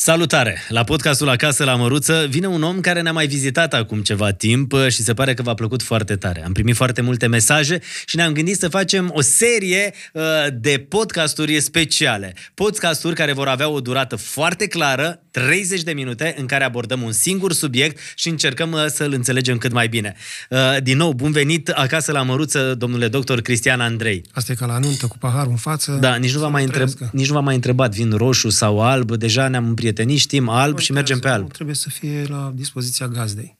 Salutare! 0.00 0.62
La 0.68 0.84
podcastul 0.84 1.28
Acasă 1.28 1.64
la 1.64 1.74
Măruță 1.74 2.26
vine 2.28 2.46
un 2.46 2.62
om 2.62 2.80
care 2.80 3.00
ne-a 3.00 3.12
mai 3.12 3.26
vizitat 3.26 3.74
acum 3.74 4.02
ceva 4.02 4.32
timp 4.32 4.72
uh, 4.72 4.88
și 4.88 5.02
se 5.02 5.14
pare 5.14 5.34
că 5.34 5.42
v-a 5.42 5.54
plăcut 5.54 5.82
foarte 5.82 6.16
tare. 6.16 6.44
Am 6.44 6.52
primit 6.52 6.76
foarte 6.76 7.00
multe 7.00 7.26
mesaje 7.26 7.80
și 8.06 8.16
ne-am 8.16 8.32
gândit 8.32 8.58
să 8.58 8.68
facem 8.68 9.10
o 9.14 9.20
serie 9.20 9.92
uh, 10.12 10.22
de 10.52 10.86
podcasturi 10.88 11.60
speciale. 11.60 12.34
Podcasturi 12.54 13.14
care 13.14 13.32
vor 13.32 13.48
avea 13.48 13.68
o 13.68 13.80
durată 13.80 14.16
foarte 14.16 14.66
clară, 14.66 15.22
30 15.30 15.82
de 15.82 15.92
minute, 15.92 16.34
în 16.38 16.46
care 16.46 16.64
abordăm 16.64 17.02
un 17.02 17.12
singur 17.12 17.52
subiect 17.52 17.98
și 18.14 18.28
încercăm 18.28 18.72
uh, 18.72 18.86
să-l 18.86 19.12
înțelegem 19.12 19.58
cât 19.58 19.72
mai 19.72 19.88
bine. 19.88 20.14
Uh, 20.50 20.58
din 20.82 20.96
nou, 20.96 21.12
bun 21.12 21.30
venit 21.30 21.68
acasă 21.68 22.12
la 22.12 22.22
Măruță, 22.22 22.74
domnule 22.74 23.08
doctor 23.08 23.40
Cristian 23.40 23.80
Andrei. 23.80 24.24
Asta 24.32 24.52
e 24.52 24.54
ca 24.54 24.66
la 24.66 24.78
nuntă, 24.78 25.06
cu 25.06 25.18
paharul 25.18 25.50
în 25.50 25.56
față. 25.56 25.98
Da, 26.00 26.14
nici 26.14 26.34
nu, 26.34 26.40
v-am 26.40 26.52
mai 26.52 26.64
întreb, 26.64 26.88
nici 27.12 27.26
nu 27.26 27.32
v-am 27.32 27.44
mai 27.44 27.54
întrebat, 27.54 27.94
vin 27.94 28.10
roșu 28.10 28.48
sau 28.48 28.80
alb, 28.80 29.16
deja 29.16 29.48
ne-am 29.48 29.74
împrietenit, 29.88 30.18
știm 30.18 30.48
alb 30.48 30.74
nu 30.74 30.80
și 30.80 30.92
mergem 30.92 31.18
pe 31.18 31.28
alb. 31.28 31.52
Trebuie 31.52 31.74
să 31.74 31.88
fie 31.90 32.24
la 32.28 32.52
dispoziția 32.54 33.08
gazdei. 33.08 33.58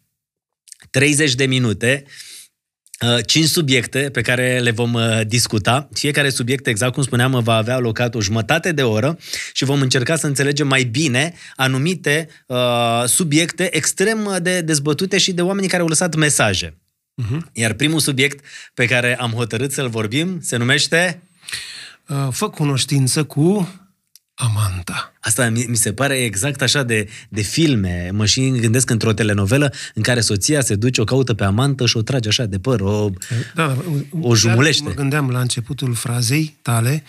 30 0.91 1.35
de 1.35 1.47
minute, 1.47 2.05
5 3.27 3.45
uh, 3.45 3.51
subiecte 3.51 4.11
pe 4.11 4.21
care 4.21 4.59
le 4.59 4.71
vom 4.71 4.95
uh, 4.95 5.21
discuta. 5.27 5.89
Fiecare 5.93 6.31
subiect, 6.31 6.67
exact 6.67 6.93
cum 6.93 7.03
spuneam, 7.03 7.41
va 7.43 7.55
avea 7.55 7.75
alocat 7.75 8.15
o 8.15 8.21
jumătate 8.21 8.73
de 8.73 8.83
oră 8.83 9.19
și 9.53 9.65
vom 9.65 9.81
încerca 9.81 10.17
să 10.17 10.27
înțelegem 10.27 10.67
mai 10.67 10.85
bine 10.85 11.35
anumite 11.57 12.29
uh, 12.47 13.05
subiecte 13.07 13.77
extrem 13.77 14.39
de 14.43 14.61
dezbătute 14.61 15.19
și 15.19 15.33
de 15.33 15.43
oamenii 15.43 15.69
care 15.69 15.83
au 15.83 15.89
lăsat 15.89 16.15
mesaje. 16.15 16.75
Uh-huh. 17.23 17.53
Iar 17.53 17.73
primul 17.73 18.01
subiect 18.01 18.45
pe 18.75 18.87
care 18.87 19.19
am 19.19 19.31
hotărât 19.31 19.73
să-l 19.73 19.89
vorbim 19.89 20.41
se 20.41 20.57
numește... 20.57 21.23
Uh, 22.09 22.29
fă 22.31 22.49
cunoștință 22.49 23.25
cu 23.25 23.69
Amanta. 24.41 25.13
Asta 25.21 25.49
mi, 25.49 25.65
mi 25.69 25.77
se 25.77 25.93
pare 25.93 26.15
exact 26.15 26.63
așa 26.63 26.83
de, 26.83 27.09
de 27.29 27.41
filme. 27.41 28.11
Mă 28.13 28.27
și 28.27 28.51
gândesc 28.51 28.91
într-o 28.91 29.13
telenovelă 29.13 29.73
în 29.95 30.03
care 30.03 30.21
soția 30.21 30.61
se 30.61 30.75
duce, 30.75 31.01
o 31.01 31.05
caută 31.05 31.35
pe 31.35 31.45
amantă 31.45 31.87
și 31.87 31.97
o 31.97 32.03
trage 32.03 32.29
așa 32.29 32.45
de 32.45 32.59
păr, 32.59 32.81
o, 32.81 33.11
da, 33.55 33.67
da, 33.67 33.77
o 34.21 34.35
jumulește. 34.35 34.83
Mă 34.83 34.95
gândeam 34.95 35.31
la 35.31 35.41
începutul 35.41 35.95
frazei 35.95 36.57
tale 36.63 37.03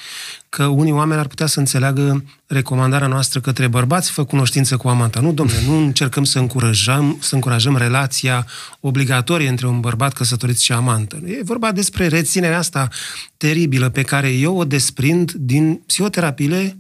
că 0.50 0.66
unii 0.66 0.92
oameni 0.92 1.20
ar 1.20 1.28
putea 1.28 1.46
să 1.46 1.60
înțeleagă 1.60 2.24
recomandarea 2.48 3.08
noastră 3.08 3.40
către 3.40 3.68
bărbați, 3.68 4.12
fă 4.12 4.24
cunoștință 4.24 4.78
cu 4.78 4.88
amanta. 4.88 5.20
Nu, 5.20 5.34
domnule, 5.34 5.60
nu 5.66 5.78
încercăm 5.78 6.24
să 6.24 6.40
încurajăm, 6.40 7.18
să 7.22 7.36
încurajăm 7.36 7.78
relația 7.78 8.46
obligatorie 8.80 9.48
între 9.48 9.68
un 9.68 9.80
bărbat 9.80 10.14
căsătorit 10.14 10.60
și 10.60 10.72
amantă. 10.72 11.22
E 11.26 11.44
vorba 11.44 11.72
despre 11.72 12.08
reținerea 12.08 12.58
asta 12.58 12.88
teribilă 13.38 13.90
pe 13.90 14.02
care 14.02 14.30
eu 14.30 14.58
o 14.58 14.64
desprind 14.64 15.32
din 15.32 15.82
psihoterapiile 15.86 16.78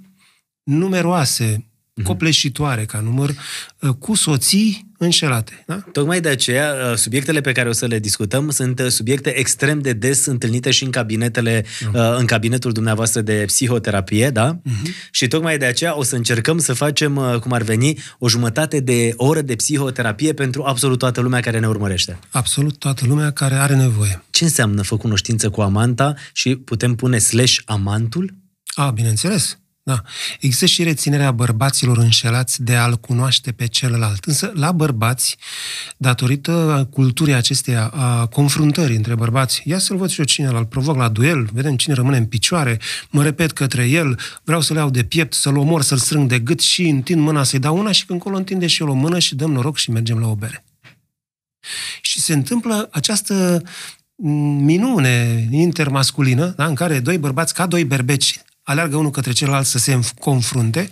numeroase, 0.70 1.66
mhm. 1.94 2.06
copleșitoare 2.06 2.86
ca 2.86 3.00
număr, 3.00 3.30
uh, 3.80 3.90
cu 4.00 4.16
soții 4.16 4.88
înșelate. 4.98 5.64
Da? 5.66 5.76
Tocmai 5.92 6.22
de 6.22 6.30
aceea, 6.30 6.74
uh, 6.74 6.98
subiectele 6.98 7.42
pe 7.42 7.52
care 7.52 7.70
o 7.70 7.72
să 7.72 7.86
le 7.86 8.00
discutăm 8.00 8.50
sunt 8.50 8.80
uh, 8.80 8.88
subiecte 8.88 9.38
extrem 9.38 9.80
de 9.80 9.94
des 9.94 10.26
întâlnite 10.26 10.72
și 10.72 10.84
în 10.84 10.92
cabinetele, 10.92 11.62
uh-huh. 11.62 12.18
în 12.18 12.26
cabinetul 12.26 12.72
dumneavoastră 12.72 13.22
de 13.22 13.44
psihoterapie, 13.46 14.30
da? 14.30 14.60
Uh-huh. 14.60 15.10
Și 15.12 15.28
tocmai 15.28 15.58
de 15.58 15.66
aceea 15.66 15.98
o 15.98 16.04
să 16.04 16.16
încercăm 16.16 16.58
să 16.58 16.74
facem, 16.74 17.40
cum 17.42 17.52
ar 17.52 17.62
veni, 17.62 17.98
o 18.20 18.30
jumătate 18.30 18.80
de 18.80 19.14
oră 19.16 19.42
de 19.42 19.56
psihoterapie 19.56 20.34
pentru 20.34 20.64
absolut 20.64 20.98
toată 20.98 21.22
lumea 21.22 21.40
care 21.40 21.60
ne 21.60 21.68
urmărește. 21.68 22.20
Absolut 22.30 22.78
toată 22.78 23.06
lumea 23.06 23.32
care 23.32 23.56
are 23.56 23.76
nevoie. 23.76 24.24
Ce 24.30 24.44
înseamnă 24.44 24.82
fă 24.82 24.98
cunoștință 24.98 25.50
cu 25.50 25.62
amanta 25.62 26.14
și 26.34 26.56
putem 26.56 26.96
pune 26.96 27.18
slash 27.18 27.58
amantul? 27.66 28.34
A, 28.74 28.90
bineînțeles. 28.90 29.58
Da. 29.90 30.02
Există 30.40 30.66
și 30.66 30.84
reținerea 30.84 31.32
bărbaților 31.32 31.98
înșelați 31.98 32.64
de 32.64 32.76
a-l 32.76 32.96
cunoaște 32.96 33.52
pe 33.52 33.68
celălalt. 33.68 34.26
Însă, 34.26 34.52
la 34.54 34.72
bărbați, 34.72 35.38
datorită 35.98 36.88
culturii 36.92 37.34
acesteia 37.34 37.88
a 37.88 38.26
confruntării 38.26 38.96
între 38.96 39.16
bărbați, 39.16 39.62
ia 39.66 39.80
să-l 39.80 39.98
văd 39.98 40.10
și 40.10 40.20
eu 40.20 40.26
cine 40.26 40.48
îl 40.48 40.66
provoc 40.66 40.96
la 40.98 41.10
duel, 41.10 41.50
vedem 41.54 41.76
cine 41.76 41.94
rămâne 41.94 42.18
în 42.18 42.26
picioare, 42.26 42.80
mă 43.10 43.24
repet 43.24 43.52
către 43.52 43.86
el, 43.86 44.20
vreau 44.44 44.62
să-l 44.62 44.76
iau 44.76 44.90
de 44.90 45.04
piept, 45.04 45.34
să-l 45.34 45.58
omor, 45.58 45.82
să-l 45.82 45.98
strâng 45.98 46.30
de 46.30 46.40
gât 46.40 46.60
și 46.60 46.88
întind 46.88 47.22
mâna 47.22 47.44
să-i 47.44 47.60
dau 47.60 47.78
una 47.78 47.92
și 47.92 48.06
când 48.06 48.20
colo 48.20 48.38
întinde 48.38 48.68
și 48.68 48.82
el 48.82 48.88
o 48.88 48.94
mână 48.94 49.20
și 49.20 49.36
dăm 49.36 49.52
noroc 49.52 49.78
și 49.78 49.92
mergem 49.92 50.20
la 50.20 50.28
o 50.28 50.36
bere. 50.36 50.64
Și 52.02 52.20
se 52.20 52.34
întâmplă 52.34 52.90
această 52.92 53.64
minune 54.62 55.48
intermasculină, 55.52 56.54
da, 56.58 56.66
în 56.66 56.76
care 56.76 57.00
doi 57.00 57.18
bărbați, 57.18 57.54
ca 57.54 57.66
doi 57.66 57.84
berbeci, 57.84 58.42
aleargă 58.70 58.98
unul 58.98 59.12
către 59.12 59.32
celălalt 59.32 59.66
să 59.66 59.78
se 59.78 60.00
confrunte 60.20 60.90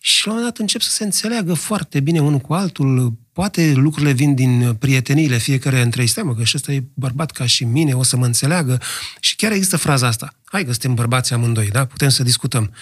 și 0.00 0.26
la 0.26 0.32
un 0.32 0.36
moment 0.38 0.54
dat 0.54 0.60
încep 0.60 0.80
să 0.80 0.90
se 0.90 1.04
înțeleagă 1.04 1.54
foarte 1.54 2.00
bine 2.00 2.20
unul 2.20 2.38
cu 2.38 2.54
altul. 2.54 3.12
Poate 3.32 3.72
lucrurile 3.72 4.12
vin 4.12 4.34
din 4.34 4.74
prieteniile 4.78 5.38
fiecare 5.38 5.80
între 5.80 6.00
ei. 6.00 6.06
Stai 6.06 6.22
mă, 6.22 6.34
că 6.34 6.44
și 6.44 6.56
ăsta 6.56 6.72
e 6.72 6.84
bărbat 6.94 7.30
ca 7.30 7.46
și 7.46 7.64
mine, 7.64 7.92
o 7.92 8.02
să 8.02 8.16
mă 8.16 8.24
înțeleagă. 8.24 8.80
Și 9.20 9.36
chiar 9.36 9.52
există 9.52 9.76
fraza 9.76 10.06
asta. 10.06 10.34
Hai 10.44 10.64
că 10.64 10.70
suntem 10.70 10.94
bărbați 10.94 11.32
amândoi, 11.32 11.68
da? 11.68 11.84
Putem 11.84 12.08
să 12.08 12.22
discutăm. 12.22 12.72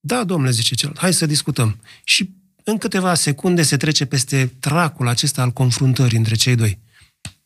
Da, 0.00 0.24
domnule, 0.24 0.50
zice 0.50 0.74
cel, 0.74 0.92
hai 0.96 1.12
să 1.12 1.26
discutăm. 1.26 1.80
Și 2.04 2.30
în 2.64 2.78
câteva 2.78 3.14
secunde 3.14 3.62
se 3.62 3.76
trece 3.76 4.04
peste 4.04 4.52
tracul 4.60 5.08
acesta 5.08 5.42
al 5.42 5.50
confruntării 5.50 6.18
între 6.18 6.34
cei 6.34 6.54
doi. 6.54 6.78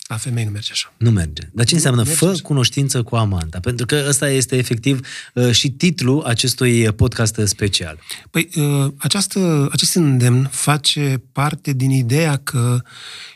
La 0.07 0.17
femei 0.17 0.43
nu 0.43 0.49
merge 0.49 0.71
așa. 0.71 0.93
Nu 0.97 1.11
merge. 1.11 1.41
Dar 1.53 1.65
ce 1.65 1.73
înseamnă 1.73 2.03
fă 2.03 2.27
așa. 2.27 2.41
cunoștință 2.41 3.03
cu 3.03 3.15
amanta? 3.15 3.59
Pentru 3.59 3.85
că 3.85 4.05
ăsta 4.07 4.29
este 4.29 4.57
efectiv 4.57 5.07
uh, 5.33 5.51
și 5.51 5.69
titlul 5.69 6.23
acestui 6.23 6.91
podcast 6.91 7.39
special. 7.45 7.99
Păi, 8.29 8.49
uh, 8.55 8.91
această, 8.97 9.69
acest 9.71 9.95
îndemn 9.95 10.47
face 10.51 11.23
parte 11.31 11.73
din 11.73 11.89
ideea 11.89 12.37
că 12.37 12.81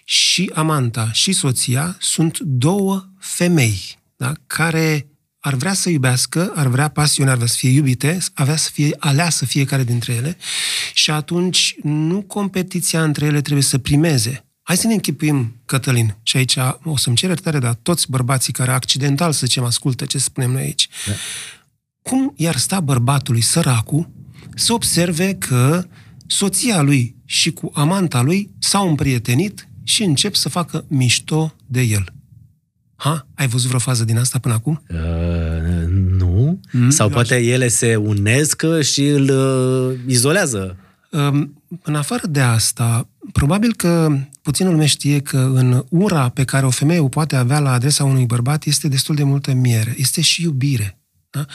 și 0.03 0.51
amanta 0.53 1.11
și 1.11 1.31
soția 1.31 1.97
sunt 1.99 2.39
două 2.39 3.09
femei 3.19 3.99
da? 4.17 4.33
care 4.47 5.07
ar 5.39 5.53
vrea 5.53 5.73
să 5.73 5.89
iubească, 5.89 6.51
ar 6.55 6.67
vrea 6.67 6.87
pasiune, 6.87 7.29
ar 7.29 7.35
vrea 7.35 7.47
să 7.47 7.55
fie 7.57 7.69
iubite, 7.69 8.17
ar 8.33 8.45
vrea 8.45 8.57
să 8.57 8.69
fie 8.73 8.95
aleasă 8.99 9.45
fiecare 9.45 9.83
dintre 9.83 10.13
ele 10.13 10.37
și 10.93 11.11
atunci 11.11 11.75
nu 11.83 12.21
competiția 12.21 13.03
între 13.03 13.25
ele 13.25 13.41
trebuie 13.41 13.63
să 13.63 13.77
primeze, 13.77 14.46
Hai 14.67 14.77
să 14.77 14.87
ne 14.87 14.93
închipuim, 14.93 15.55
Cătălin, 15.65 16.15
și 16.23 16.37
aici 16.37 16.57
o 16.83 16.97
să-mi 16.97 17.15
cer 17.15 17.29
iertare, 17.29 17.59
dar 17.59 17.73
toți 17.73 18.09
bărbații 18.09 18.53
care 18.53 18.71
accidental, 18.71 19.31
să 19.31 19.45
zicem, 19.45 19.63
ascultă 19.63 20.05
ce 20.05 20.17
spunem 20.17 20.51
noi 20.51 20.61
aici. 20.61 20.89
Da. 21.07 21.13
Cum 22.01 22.33
i-ar 22.35 22.55
sta 22.55 22.79
bărbatului 22.79 23.41
săracul 23.41 24.09
să 24.55 24.73
observe 24.73 25.33
că 25.33 25.83
soția 26.25 26.81
lui 26.81 27.15
și 27.25 27.51
cu 27.51 27.71
amanta 27.73 28.21
lui 28.21 28.51
s-au 28.59 28.89
împrietenit 28.89 29.67
și 29.83 30.03
încep 30.03 30.35
să 30.35 30.49
facă 30.49 30.85
mișto 30.87 31.55
de 31.65 31.81
el. 31.81 32.13
Ha? 32.95 33.27
Ai 33.35 33.47
văzut 33.47 33.67
vreo 33.67 33.79
fază 33.79 34.03
din 34.05 34.17
asta 34.17 34.39
până 34.39 34.53
acum? 34.53 34.83
Uh, 34.89 35.87
nu. 36.17 36.59
Mm, 36.71 36.89
Sau 36.89 37.09
poate 37.09 37.33
așa. 37.33 37.43
ele 37.43 37.67
se 37.67 37.95
unesc 37.95 38.63
și 38.81 39.07
îl 39.07 39.29
uh, 39.29 39.99
izolează. 40.07 40.77
Um, 41.11 41.63
în 41.83 41.95
afară 41.95 42.27
de 42.27 42.41
asta, 42.41 43.07
probabil 43.31 43.73
că 43.73 44.17
puținul 44.41 44.71
lume 44.71 44.85
știe 44.85 45.19
că 45.19 45.37
în 45.37 45.85
ura 45.89 46.29
pe 46.29 46.43
care 46.43 46.65
o 46.65 46.69
femeie 46.69 46.99
o 46.99 47.07
poate 47.07 47.35
avea 47.35 47.59
la 47.59 47.71
adresa 47.71 48.03
unui 48.03 48.25
bărbat 48.25 48.65
este 48.65 48.87
destul 48.87 49.15
de 49.15 49.23
multă 49.23 49.53
miere. 49.53 49.95
Este 49.97 50.21
și 50.21 50.41
iubire. 50.41 50.99
Da? 51.29 51.45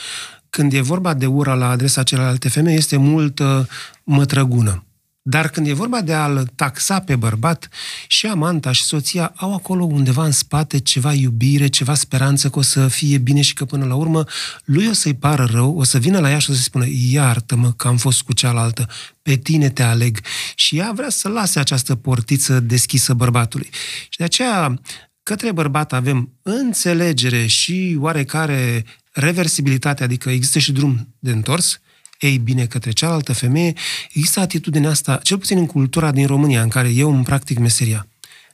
Când 0.49 0.73
e 0.73 0.81
vorba 0.81 1.13
de 1.13 1.25
ura 1.25 1.53
la 1.53 1.69
adresa 1.69 2.03
celelalte 2.03 2.49
femei, 2.49 2.75
este 2.75 2.97
multă 2.97 3.67
mătrăgună. 4.03 4.83
Dar 5.25 5.49
când 5.49 5.67
e 5.67 5.73
vorba 5.73 6.01
de 6.01 6.13
a-l 6.13 6.51
taxa 6.55 6.99
pe 6.99 7.15
bărbat, 7.15 7.69
și 8.07 8.27
amanta 8.27 8.71
și 8.71 8.83
soția 8.83 9.33
au 9.35 9.53
acolo 9.53 9.83
undeva 9.83 10.25
în 10.25 10.31
spate 10.31 10.79
ceva 10.79 11.13
iubire, 11.13 11.67
ceva 11.67 11.93
speranță 11.93 12.49
că 12.49 12.59
o 12.59 12.61
să 12.61 12.87
fie 12.87 13.17
bine 13.17 13.41
și 13.41 13.53
că 13.53 13.65
până 13.65 13.85
la 13.85 13.95
urmă 13.95 14.25
lui 14.63 14.87
o 14.87 14.93
să-i 14.93 15.13
pară 15.13 15.45
rău, 15.51 15.77
o 15.77 15.83
să 15.83 15.97
vină 15.97 16.19
la 16.19 16.29
ea 16.29 16.39
și 16.39 16.49
o 16.49 16.53
să-i 16.53 16.63
spună 16.63 16.85
iartă-mă 17.11 17.71
că 17.71 17.87
am 17.87 17.97
fost 17.97 18.21
cu 18.21 18.33
cealaltă, 18.33 18.89
pe 19.21 19.35
tine 19.35 19.69
te 19.69 19.83
aleg. 19.83 20.19
Și 20.55 20.77
ea 20.77 20.91
vrea 20.95 21.09
să 21.09 21.29
lase 21.29 21.59
această 21.59 21.95
portiță 21.95 22.59
deschisă 22.59 23.13
bărbatului. 23.13 23.69
Și 24.09 24.17
de 24.17 24.23
aceea, 24.23 24.81
către 25.23 25.51
bărbat 25.51 25.93
avem 25.93 26.33
înțelegere 26.41 27.45
și 27.45 27.97
oarecare 27.99 28.85
reversibilitate, 29.11 30.03
adică 30.03 30.29
există 30.29 30.59
și 30.59 30.71
drum 30.71 31.15
de 31.19 31.31
întors, 31.31 31.79
ei 32.25 32.37
bine 32.37 32.65
către 32.65 32.91
cealaltă 32.91 33.33
femeie, 33.33 33.73
există 34.07 34.39
atitudinea 34.39 34.89
asta, 34.89 35.19
cel 35.23 35.37
puțin 35.37 35.57
în 35.57 35.65
cultura 35.65 36.11
din 36.11 36.27
România, 36.27 36.61
în 36.61 36.69
care 36.69 36.89
eu 36.89 37.13
îmi 37.13 37.23
practic 37.23 37.57
meseria. 37.57 38.07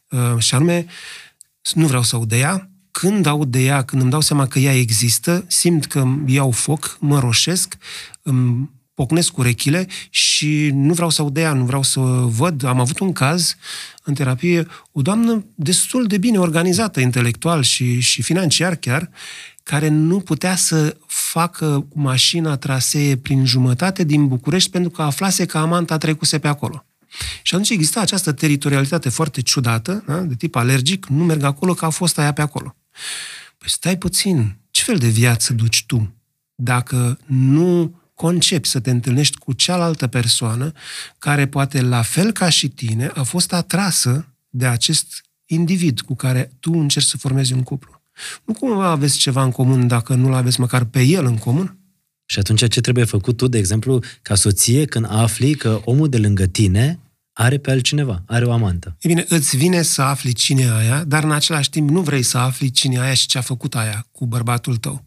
Uh, 0.09 0.37
și 0.37 0.55
anume, 0.55 0.85
nu 1.73 1.87
vreau 1.87 2.03
să 2.03 2.15
aud 2.15 2.27
de 2.29 2.37
ea, 2.37 2.69
când 2.91 3.25
aud 3.25 3.51
de 3.51 3.63
ea, 3.63 3.81
când 3.81 4.01
îmi 4.01 4.11
dau 4.11 4.21
seama 4.21 4.47
că 4.47 4.59
ea 4.59 4.75
există, 4.75 5.45
simt 5.47 5.85
că 5.85 5.99
îmi 5.99 6.33
iau 6.33 6.51
foc, 6.51 6.97
mă 6.99 7.19
roșesc, 7.19 7.77
îmi 8.21 8.69
pocnesc 8.93 9.37
urechile 9.37 9.87
și 10.09 10.69
nu 10.73 10.93
vreau 10.93 11.09
să 11.09 11.21
aud 11.21 11.33
de 11.33 11.41
ea, 11.41 11.53
nu 11.53 11.63
vreau 11.63 11.83
să 11.83 11.99
văd. 12.25 12.63
Am 12.63 12.79
avut 12.79 12.99
un 12.99 13.13
caz 13.13 13.55
în 14.03 14.13
terapie, 14.13 14.67
o 14.91 15.01
doamnă 15.01 15.45
destul 15.55 16.07
de 16.07 16.17
bine 16.17 16.37
organizată, 16.37 16.99
intelectual 16.99 17.63
și, 17.63 17.99
și 17.99 18.21
financiar 18.21 18.75
chiar, 18.75 19.09
care 19.63 19.87
nu 19.87 20.19
putea 20.19 20.55
să 20.55 20.97
facă 21.07 21.85
cu 21.89 21.99
mașina 21.99 22.57
trasee 22.57 23.17
prin 23.17 23.45
jumătate 23.45 24.03
din 24.03 24.27
București 24.27 24.69
pentru 24.69 24.89
că 24.89 25.01
aflase 25.01 25.45
că 25.45 25.57
amanta 25.57 25.97
trecuse 25.97 26.39
pe 26.39 26.47
acolo. 26.47 26.85
Și 27.41 27.53
atunci 27.53 27.69
exista 27.69 28.01
această 28.01 28.31
teritorialitate 28.31 29.09
foarte 29.09 29.41
ciudată, 29.41 30.03
da? 30.07 30.17
de 30.17 30.35
tip 30.35 30.55
alergic, 30.55 31.05
nu 31.05 31.23
merg 31.23 31.43
acolo 31.43 31.73
că 31.73 31.85
a 31.85 31.89
fost 31.89 32.17
aia 32.17 32.33
pe 32.33 32.41
acolo. 32.41 32.75
Păi 33.57 33.69
stai 33.69 33.97
puțin, 33.97 34.57
ce 34.71 34.83
fel 34.83 34.97
de 34.97 35.07
viață 35.07 35.53
duci 35.53 35.83
tu 35.85 36.13
dacă 36.55 37.19
nu 37.25 37.99
concepi 38.13 38.67
să 38.67 38.79
te 38.79 38.89
întâlnești 38.89 39.37
cu 39.37 39.53
cealaltă 39.53 40.07
persoană 40.07 40.71
care 41.17 41.47
poate, 41.47 41.81
la 41.81 42.01
fel 42.01 42.31
ca 42.31 42.49
și 42.49 42.67
tine, 42.67 43.11
a 43.15 43.23
fost 43.23 43.53
atrasă 43.53 44.27
de 44.49 44.65
acest 44.65 45.23
individ 45.45 46.01
cu 46.01 46.15
care 46.15 46.51
tu 46.59 46.71
încerci 46.71 47.05
să 47.05 47.17
formezi 47.17 47.53
un 47.53 47.63
cuplu. 47.63 47.98
Nu 48.45 48.53
cumva 48.53 48.89
aveți 48.89 49.17
ceva 49.17 49.43
în 49.43 49.51
comun 49.51 49.87
dacă 49.87 50.13
nu-l 50.13 50.33
aveți 50.33 50.59
măcar 50.59 50.83
pe 50.83 51.01
el 51.01 51.25
în 51.25 51.37
comun? 51.37 51.77
Și 52.25 52.39
atunci 52.39 52.67
ce 52.67 52.81
trebuie 52.81 53.03
făcut 53.03 53.37
tu, 53.37 53.47
de 53.47 53.57
exemplu, 53.57 54.03
ca 54.21 54.35
soție, 54.35 54.85
când 54.85 55.05
afli 55.09 55.55
că 55.55 55.81
omul 55.85 56.09
de 56.09 56.17
lângă 56.17 56.45
tine 56.45 56.99
are 57.33 57.57
pe 57.57 57.71
altcineva, 57.71 58.23
are 58.25 58.45
o 58.45 58.51
amantă? 58.51 58.95
E 58.99 59.07
bine, 59.07 59.25
îți 59.27 59.57
vine 59.57 59.81
să 59.81 60.01
afli 60.01 60.33
cine 60.33 60.61
e 60.61 60.71
aia, 60.71 61.03
dar 61.03 61.23
în 61.23 61.31
același 61.31 61.69
timp 61.69 61.89
nu 61.89 62.01
vrei 62.01 62.23
să 62.23 62.37
afli 62.37 62.71
cine 62.71 62.95
e 62.95 63.01
aia 63.01 63.13
și 63.13 63.27
ce 63.27 63.37
a 63.37 63.41
făcut 63.41 63.75
aia 63.75 64.07
cu 64.11 64.25
bărbatul 64.25 64.75
tău. 64.75 65.05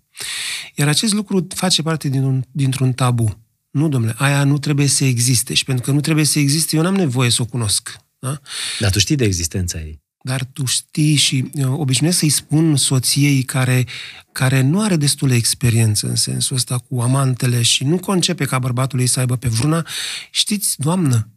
Iar 0.74 0.88
acest 0.88 1.12
lucru 1.12 1.46
face 1.54 1.82
parte 1.82 2.08
din 2.08 2.22
un, 2.22 2.44
dintr-un 2.50 2.92
tabu. 2.92 3.38
Nu, 3.70 3.88
domnule, 3.88 4.14
aia 4.18 4.44
nu 4.44 4.58
trebuie 4.58 4.86
să 4.86 5.04
existe 5.04 5.54
și 5.54 5.64
pentru 5.64 5.84
că 5.84 5.90
nu 5.90 6.00
trebuie 6.00 6.24
să 6.24 6.38
existe, 6.38 6.76
eu 6.76 6.82
n-am 6.82 6.94
nevoie 6.94 7.30
să 7.30 7.42
o 7.42 7.44
cunosc. 7.44 7.96
Da? 8.18 8.40
Dar 8.78 8.90
tu 8.90 8.98
știi 8.98 9.16
de 9.16 9.24
existența 9.24 9.78
ei. 9.78 10.01
Dar 10.22 10.44
tu 10.44 10.64
știi 10.64 11.14
și 11.14 11.50
uh, 11.54 11.66
obișnuiesc 11.66 12.18
să-i 12.18 12.28
spun 12.28 12.76
soției 12.76 13.42
care, 13.42 13.86
care 14.32 14.60
nu 14.60 14.82
are 14.82 14.96
destulă 14.96 15.34
experiență 15.34 16.08
în 16.08 16.16
sensul 16.16 16.56
ăsta 16.56 16.78
cu 16.78 17.00
amantele 17.00 17.62
și 17.62 17.84
nu 17.84 17.98
concepe 17.98 18.44
ca 18.44 18.58
bărbatul 18.58 19.00
ei 19.00 19.06
să 19.06 19.20
aibă 19.20 19.36
pe 19.36 19.48
vruna, 19.48 19.86
știți, 20.30 20.80
doamnă, 20.80 21.28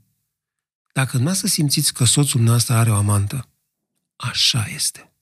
dacă 0.93 1.17
nu 1.17 1.33
să 1.33 1.47
simțiți 1.47 1.93
că 1.93 2.05
soțul 2.05 2.41
nostru 2.41 2.73
are 2.73 2.91
o 2.91 2.95
amantă, 2.95 3.49
așa 4.15 4.67
este. 4.75 5.13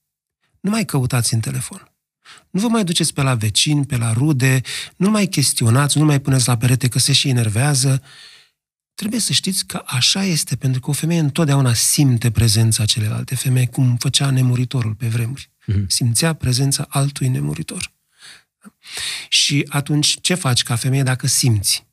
Nu 0.59 0.69
mai 0.69 0.85
căutați 0.85 1.33
în 1.33 1.39
telefon. 1.39 1.91
Nu 2.49 2.59
vă 2.59 2.67
mai 2.67 2.83
duceți 2.83 3.13
pe 3.13 3.21
la 3.21 3.35
vecini, 3.35 3.85
pe 3.85 3.97
la 3.97 4.13
rude, 4.13 4.61
nu 4.95 5.09
mai 5.09 5.27
chestionați, 5.27 5.97
nu 5.97 6.05
mai 6.05 6.19
puneți 6.19 6.47
la 6.47 6.57
perete 6.57 6.87
că 6.87 6.99
se 6.99 7.13
și 7.13 7.29
enervează. 7.29 8.03
Trebuie 8.95 9.19
să 9.19 9.33
știți 9.33 9.65
că 9.65 9.83
așa 9.85 10.23
este, 10.23 10.55
pentru 10.55 10.81
că 10.81 10.89
o 10.89 10.93
femeie 10.93 11.19
întotdeauna 11.19 11.73
simte 11.73 12.31
prezența 12.31 12.85
celelalte 12.85 13.35
femei, 13.35 13.67
cum 13.67 13.95
făcea 13.95 14.29
nemuritorul 14.29 14.93
pe 14.93 15.07
vremuri. 15.07 15.51
Mm-hmm. 15.71 15.87
Simțea 15.87 16.33
prezența 16.33 16.85
altui 16.89 17.27
nemuritor. 17.27 17.91
Și 19.29 19.65
atunci 19.69 20.21
ce 20.21 20.33
faci 20.33 20.63
ca 20.63 20.75
femeie 20.75 21.03
dacă 21.03 21.27
simți? 21.27 21.85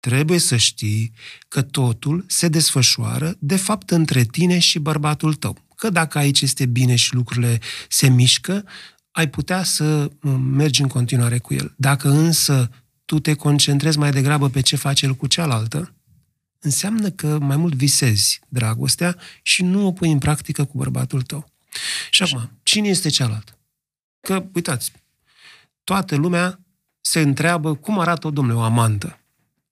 Trebuie 0.00 0.38
să 0.38 0.56
știi 0.56 1.12
că 1.48 1.62
totul 1.62 2.24
se 2.28 2.48
desfășoară, 2.48 3.36
de 3.38 3.56
fapt, 3.56 3.90
între 3.90 4.24
tine 4.24 4.58
și 4.58 4.78
bărbatul 4.78 5.34
tău. 5.34 5.64
Că 5.76 5.90
dacă 5.90 6.18
aici 6.18 6.40
este 6.40 6.66
bine 6.66 6.96
și 6.96 7.14
lucrurile 7.14 7.60
se 7.88 8.08
mișcă, 8.08 8.64
ai 9.10 9.28
putea 9.28 9.62
să 9.62 9.84
uh, 10.22 10.34
mergi 10.40 10.82
în 10.82 10.88
continuare 10.88 11.38
cu 11.38 11.54
el. 11.54 11.74
Dacă 11.76 12.08
însă 12.08 12.70
tu 13.04 13.18
te 13.18 13.34
concentrezi 13.34 13.98
mai 13.98 14.10
degrabă 14.10 14.48
pe 14.48 14.60
ce 14.60 14.76
face 14.76 15.06
el 15.06 15.14
cu 15.14 15.26
cealaltă, 15.26 15.94
înseamnă 16.62 17.10
că 17.10 17.38
mai 17.38 17.56
mult 17.56 17.74
visezi 17.74 18.40
dragostea 18.48 19.16
și 19.42 19.62
nu 19.62 19.86
o 19.86 19.92
pui 19.92 20.10
în 20.10 20.18
practică 20.18 20.64
cu 20.64 20.76
bărbatul 20.76 21.22
tău. 21.22 21.50
Și 22.10 22.22
acum, 22.22 22.50
cine 22.62 22.88
este 22.88 23.08
cealalt? 23.08 23.58
Că, 24.20 24.44
uitați, 24.54 24.92
toată 25.84 26.16
lumea 26.16 26.60
se 27.00 27.20
întreabă 27.20 27.74
cum 27.74 27.98
arată 27.98 28.26
o 28.26 28.30
domnule, 28.30 28.58
o 28.58 28.62
amantă. 28.62 29.18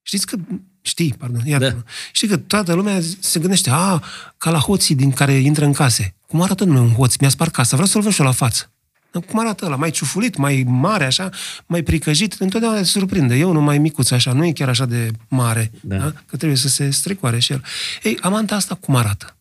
Știți 0.01 0.25
că 0.25 0.37
Știi, 0.81 1.13
pardon, 1.17 1.41
iată 1.45 1.69
da. 1.69 1.83
Știi 2.11 2.27
că 2.27 2.37
toată 2.37 2.73
lumea 2.73 2.99
se 3.19 3.39
gândește, 3.39 3.69
a, 3.69 4.03
ca 4.37 4.49
la 4.51 4.59
hoții 4.59 4.95
din 4.95 5.11
care 5.11 5.33
intră 5.33 5.65
în 5.65 5.73
case. 5.73 6.15
Cum 6.27 6.41
arată 6.41 6.63
numai 6.63 6.81
un 6.81 6.93
hoț? 6.93 7.15
Mi-a 7.15 7.29
spart 7.29 7.51
casa, 7.51 7.69
vreau 7.71 7.87
să-l 7.87 8.01
văd 8.01 8.11
și 8.11 8.21
la 8.21 8.31
față. 8.31 8.71
Cum 9.19 9.39
arată 9.39 9.65
ăla? 9.65 9.75
Mai 9.75 9.91
ciufulit, 9.91 10.35
mai 10.35 10.63
mare, 10.67 11.05
așa, 11.05 11.29
mai 11.65 11.81
pricăjit, 11.83 12.33
întotdeauna 12.33 12.77
se 12.77 12.83
surprinde. 12.83 13.35
Eu 13.35 13.51
nu 13.51 13.61
mai 13.61 13.77
micuț 13.77 14.11
așa, 14.11 14.33
nu 14.33 14.45
e 14.45 14.51
chiar 14.51 14.69
așa 14.69 14.85
de 14.85 15.11
mare, 15.27 15.71
da. 15.81 15.97
Da? 15.97 16.11
că 16.25 16.37
trebuie 16.37 16.57
să 16.57 16.67
se 16.67 16.89
strecoare 16.89 17.39
și 17.39 17.51
el. 17.51 17.63
Ei, 18.03 18.17
amanta 18.21 18.55
asta 18.55 18.75
cum 18.75 18.95
arată? 18.95 19.37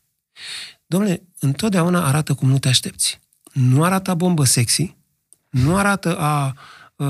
Domnule, 0.86 1.22
întotdeauna 1.38 2.06
arată 2.06 2.34
cum 2.34 2.48
nu 2.48 2.58
te 2.58 2.68
aștepți. 2.68 3.20
Nu 3.52 3.82
arată 3.82 4.10
a 4.10 4.14
bombă 4.14 4.44
sexy, 4.44 4.96
nu 5.50 5.76
arată 5.76 6.18
a 6.18 6.54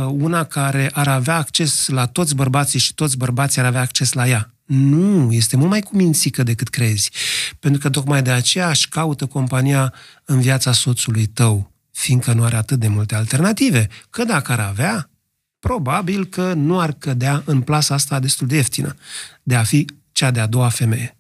una 0.09 0.45
care 0.45 0.91
ar 0.93 1.09
avea 1.09 1.37
acces 1.37 1.89
la 1.89 2.06
toți 2.06 2.35
bărbații 2.35 2.79
și 2.79 2.95
toți 2.95 3.17
bărbații 3.17 3.61
ar 3.61 3.67
avea 3.67 3.81
acces 3.81 4.13
la 4.13 4.29
ea. 4.29 4.55
Nu, 4.65 5.33
este 5.33 5.56
mult 5.56 5.71
mai 5.71 5.81
cumințică 5.81 6.43
decât 6.43 6.69
crezi. 6.69 7.11
Pentru 7.59 7.81
că 7.81 7.91
tocmai 7.91 8.23
de 8.23 8.31
aceea 8.31 8.69
își 8.69 8.89
caută 8.89 9.27
compania 9.27 9.95
în 10.25 10.41
viața 10.41 10.73
soțului 10.73 11.27
tău 11.27 11.69
fiindcă 12.00 12.32
nu 12.32 12.44
are 12.44 12.56
atât 12.56 12.79
de 12.79 12.88
multe 12.88 13.14
alternative. 13.14 13.88
Că 14.11 14.25
dacă 14.25 14.52
ar 14.52 14.61
avea, 14.61 15.11
probabil 15.58 16.26
că 16.26 16.52
nu 16.52 16.81
ar 16.81 16.93
cădea 16.93 17.43
în 17.44 17.61
plasa 17.61 17.94
asta 17.94 18.20
destul 18.20 18.47
de 18.47 18.56
ieftină, 18.56 18.97
de 19.43 19.56
a 19.56 19.62
fi 19.62 19.87
cea 20.12 20.31
de-a 20.31 20.47
doua 20.47 20.69
femeie. 20.69 21.17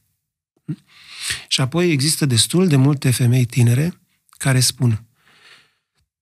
Și 1.48 1.60
apoi 1.60 1.90
există 1.90 2.26
destul 2.26 2.68
de 2.68 2.76
multe 2.76 3.10
femei 3.10 3.44
tinere 3.44 4.00
care 4.28 4.60
spun 4.60 5.02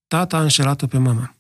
Tata 0.07 0.37
a 0.37 0.43
înșelat-o 0.43 0.87
pe 0.87 0.99
mama. 0.99 1.35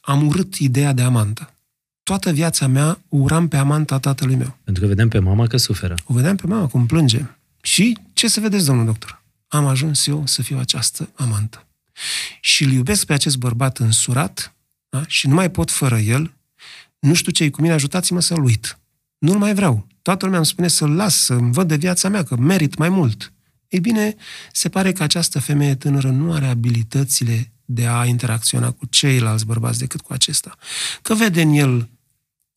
Am 0.00 0.26
urât 0.26 0.54
ideea 0.54 0.92
de 0.92 1.02
amantă. 1.02 1.54
Toată 2.02 2.30
viața 2.32 2.66
mea 2.66 3.00
uram 3.08 3.48
pe 3.48 3.56
amanta 3.56 3.98
tatălui 3.98 4.34
meu. 4.34 4.56
Pentru 4.64 4.82
că 4.82 4.88
vedem 4.88 5.08
pe 5.08 5.18
mama 5.18 5.46
că 5.46 5.56
suferă. 5.56 5.94
O 6.04 6.14
vedeam 6.14 6.36
pe 6.36 6.46
mama 6.46 6.66
cum 6.66 6.86
plânge. 6.86 7.26
Și 7.62 7.98
ce 8.12 8.28
să 8.28 8.40
vedeți, 8.40 8.66
domnul 8.66 8.84
doctor? 8.84 9.22
Am 9.48 9.66
ajuns 9.66 10.06
eu 10.06 10.26
să 10.26 10.42
fiu 10.42 10.58
această 10.58 11.10
amantă 11.14 11.66
și 12.40 12.64
îl 12.64 12.72
iubesc 12.72 13.06
pe 13.06 13.12
acest 13.12 13.36
bărbat 13.36 13.78
însurat 13.78 14.54
da? 14.88 15.02
și 15.06 15.26
nu 15.26 15.34
mai 15.34 15.50
pot 15.50 15.70
fără 15.70 15.98
el, 15.98 16.34
nu 16.98 17.14
știu 17.14 17.32
ce 17.32 17.44
e 17.44 17.50
cu 17.50 17.60
mine, 17.60 17.72
ajutați-mă 17.72 18.20
să-l 18.20 18.42
uit. 18.42 18.78
Nu-l 19.18 19.38
mai 19.38 19.54
vreau. 19.54 19.86
Toată 20.02 20.24
lumea 20.24 20.38
îmi 20.38 20.48
spune 20.48 20.68
să-l 20.68 20.90
las, 20.90 21.24
să-mi 21.24 21.52
văd 21.52 21.68
de 21.68 21.76
viața 21.76 22.08
mea, 22.08 22.22
că 22.22 22.36
merit 22.36 22.76
mai 22.76 22.88
mult. 22.88 23.32
Ei 23.68 23.80
bine, 23.80 24.16
se 24.52 24.68
pare 24.68 24.92
că 24.92 25.02
această 25.02 25.40
femeie 25.40 25.74
tânără 25.74 26.10
nu 26.10 26.32
are 26.32 26.46
abilitățile 26.46 27.52
de 27.64 27.86
a 27.86 28.04
interacționa 28.04 28.70
cu 28.70 28.86
ceilalți 28.86 29.46
bărbați 29.46 29.78
decât 29.78 30.00
cu 30.00 30.12
acesta. 30.12 30.56
Că 31.02 31.14
vede 31.14 31.42
în 31.42 31.52
el... 31.52 31.88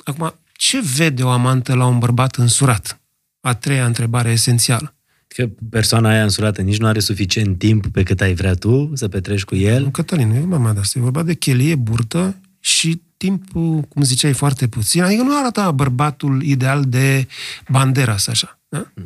Acum, 0.03 0.39
ce 0.51 0.81
vede 0.95 1.23
o 1.23 1.29
amantă 1.29 1.73
la 1.73 1.85
un 1.85 1.99
bărbat 1.99 2.35
însurat? 2.35 3.01
A 3.39 3.53
treia 3.53 3.85
întrebare 3.85 4.31
esențială. 4.31 4.94
Că 5.35 5.49
persoana 5.69 6.09
aia 6.09 6.23
însurată 6.23 6.61
nici 6.61 6.77
nu 6.77 6.87
are 6.87 6.99
suficient 6.99 7.57
timp 7.57 7.87
pe 7.87 8.03
cât 8.03 8.21
ai 8.21 8.33
vrea 8.33 8.53
tu 8.53 8.91
să 8.93 9.07
petrești 9.07 9.45
cu 9.45 9.55
el? 9.55 9.83
Nu, 9.83 9.89
Cătălin, 9.89 10.27
nu 10.27 10.35
e 10.35 10.39
mama 10.39 10.73
de 10.73 10.79
asta. 10.79 10.99
E 10.99 11.01
vorba 11.01 11.23
de 11.23 11.33
chelie, 11.33 11.75
burtă 11.75 12.35
și 12.59 13.01
timp, 13.17 13.51
cum 13.89 14.03
ziceai, 14.03 14.33
foarte 14.33 14.67
puțin. 14.67 15.03
Adică 15.03 15.21
nu 15.21 15.37
arată 15.39 15.71
bărbatul 15.75 16.41
ideal 16.43 16.83
de 16.87 17.27
Banderas, 17.69 18.27
așa. 18.27 18.59
Da? 18.69 18.91
Mm. 18.95 19.03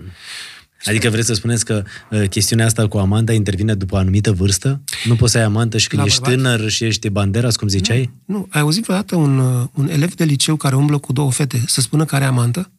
Adică 0.86 1.10
vreți 1.10 1.28
să 1.28 1.34
spuneți 1.34 1.66
că 1.66 1.84
uh, 2.10 2.30
chestiunea 2.30 2.66
asta 2.66 2.88
cu 2.88 2.98
amanta 2.98 3.34
intervine 3.34 3.76
după 3.76 3.96
o 3.96 3.98
anumită 3.98 4.32
vârstă? 4.32 4.82
Nu 5.06 5.16
poți 5.16 5.32
să 5.32 5.38
ai 5.38 5.44
amantă 5.44 5.78
și 5.78 5.88
când 5.88 6.02
La 6.02 6.08
ești 6.08 6.22
bărbat? 6.22 6.38
tânăr 6.38 6.70
și 6.70 6.84
ești 6.84 7.10
banderas, 7.10 7.56
cum 7.56 7.68
ziceai? 7.68 8.12
Nu, 8.26 8.38
nu. 8.38 8.48
Ai 8.50 8.62
auzit 8.62 8.84
vreodată 8.84 9.16
un, 9.16 9.40
uh, 9.40 9.68
un 9.74 9.90
elev 9.90 10.14
de 10.14 10.24
liceu 10.24 10.56
care 10.56 10.76
umblă 10.76 10.98
cu 10.98 11.14
două 11.14 11.32
fete 11.32 11.64
să 11.66 11.82
spună 11.82 12.06
că 12.06 12.16
are 12.16 12.26
amantă? 12.26 12.72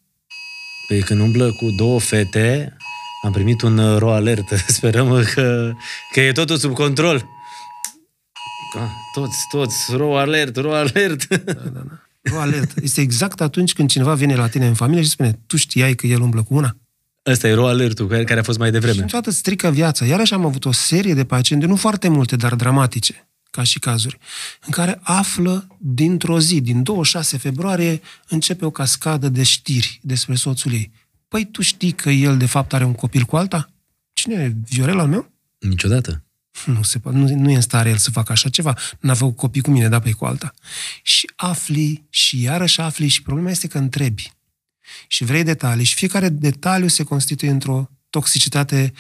Păi 0.89 1.01
când 1.01 1.21
umblă 1.21 1.53
cu 1.53 1.71
două 1.77 2.01
fete, 2.01 2.77
am 3.23 3.33
primit 3.33 3.63
un 3.63 3.79
uh, 3.79 3.99
ro 3.99 4.13
alert. 4.13 4.49
Sperăm 4.67 5.25
că, 5.35 5.73
că 6.13 6.21
e 6.21 6.33
totul 6.33 6.57
sub 6.57 6.75
control. 6.75 7.29
Ah, 8.79 8.91
toți, 9.15 9.37
toți, 9.51 9.97
ro 9.97 10.19
alert, 10.19 10.57
ro 10.57 10.75
alert. 10.75 11.27
Da, 11.27 11.53
da, 11.53 11.69
da. 11.71 11.83
Ro 12.23 12.39
alert. 12.39 12.77
Este 12.83 13.01
exact 13.01 13.41
atunci 13.41 13.73
când 13.73 13.89
cineva 13.89 14.15
vine 14.15 14.35
la 14.35 14.49
tine 14.49 14.67
în 14.67 14.75
familie 14.75 15.03
și 15.03 15.09
spune, 15.09 15.39
tu 15.47 15.57
știai 15.57 15.95
că 15.95 16.07
el 16.07 16.21
umblă 16.21 16.43
cu 16.43 16.55
una? 16.55 16.77
Ăsta 17.27 17.49
e 17.49 17.55
ro 17.55 17.67
alertul 17.67 18.07
care, 18.07 18.25
care 18.25 18.41
a 18.41 18.43
fost 18.43 18.59
mai 18.59 18.71
devreme. 18.71 19.01
Și 19.01 19.05
toată 19.05 19.31
strică 19.31 19.71
viața. 19.71 20.05
Iarăși 20.05 20.35
am 20.35 20.45
avut 20.45 20.65
o 20.65 20.73
serie 20.73 21.15
de 21.15 21.25
paciente, 21.25 21.67
nu 21.67 21.77
foarte 21.77 22.09
multe, 22.09 22.37
dar 22.37 22.55
dramatice, 22.55 23.29
ca 23.51 23.63
și 23.63 23.79
cazuri, 23.79 24.19
în 24.67 24.71
care 24.71 25.01
află 25.03 25.67
dintr-o 25.79 26.41
zi, 26.41 26.61
din 26.61 26.83
26 26.83 27.37
februarie, 27.37 28.01
începe 28.29 28.65
o 28.65 28.71
cascadă 28.71 29.29
de 29.29 29.43
știri 29.43 30.01
despre 30.03 30.35
soțul 30.35 30.73
ei. 30.73 30.91
Păi 31.31 31.45
tu 31.45 31.63
știi 31.63 31.93
că 31.93 32.11
el 32.11 32.37
de 32.39 32.47
fapt 32.47 32.73
are 32.73 32.85
un 32.85 32.95
copil 32.95 33.23
cu 33.23 33.37
alta? 33.37 33.71
Cine 34.13 34.35
e? 34.35 34.55
Viorel 34.69 34.99
al 34.99 35.09
meu? 35.09 35.33
Niciodată. 35.59 36.25
Nu, 36.67 36.83
se 36.83 36.99
poate, 36.99 37.19
nu, 37.19 37.35
nu 37.35 37.51
e 37.51 37.55
în 37.55 37.61
stare 37.61 37.91
el 37.91 37.97
să 37.97 38.11
facă 38.11 38.33
așa 38.33 38.49
ceva. 38.49 38.77
N-a 39.01 39.15
făcut 39.15 39.37
copii 39.37 39.61
cu 39.61 39.71
mine, 39.71 39.89
da, 39.89 39.99
pe 40.01 40.13
cu 40.13 40.25
alta. 40.25 40.55
Și 41.03 41.31
afli, 41.37 42.05
și 42.09 42.43
iarăși 42.43 42.81
afli, 42.81 43.09
și 43.09 43.23
problema 43.23 43.51
este 43.51 43.67
că 43.67 43.79
întrebi. 43.79 44.33
și 45.09 45.25
vrei 45.25 45.43
detalii 45.43 45.85
și 45.85 45.95
fiecare 45.95 46.29
detaliu 46.29 46.89
se 46.89 47.03
constituie 47.03 47.51
într-o 47.51 47.91
toxicitate 48.11 48.93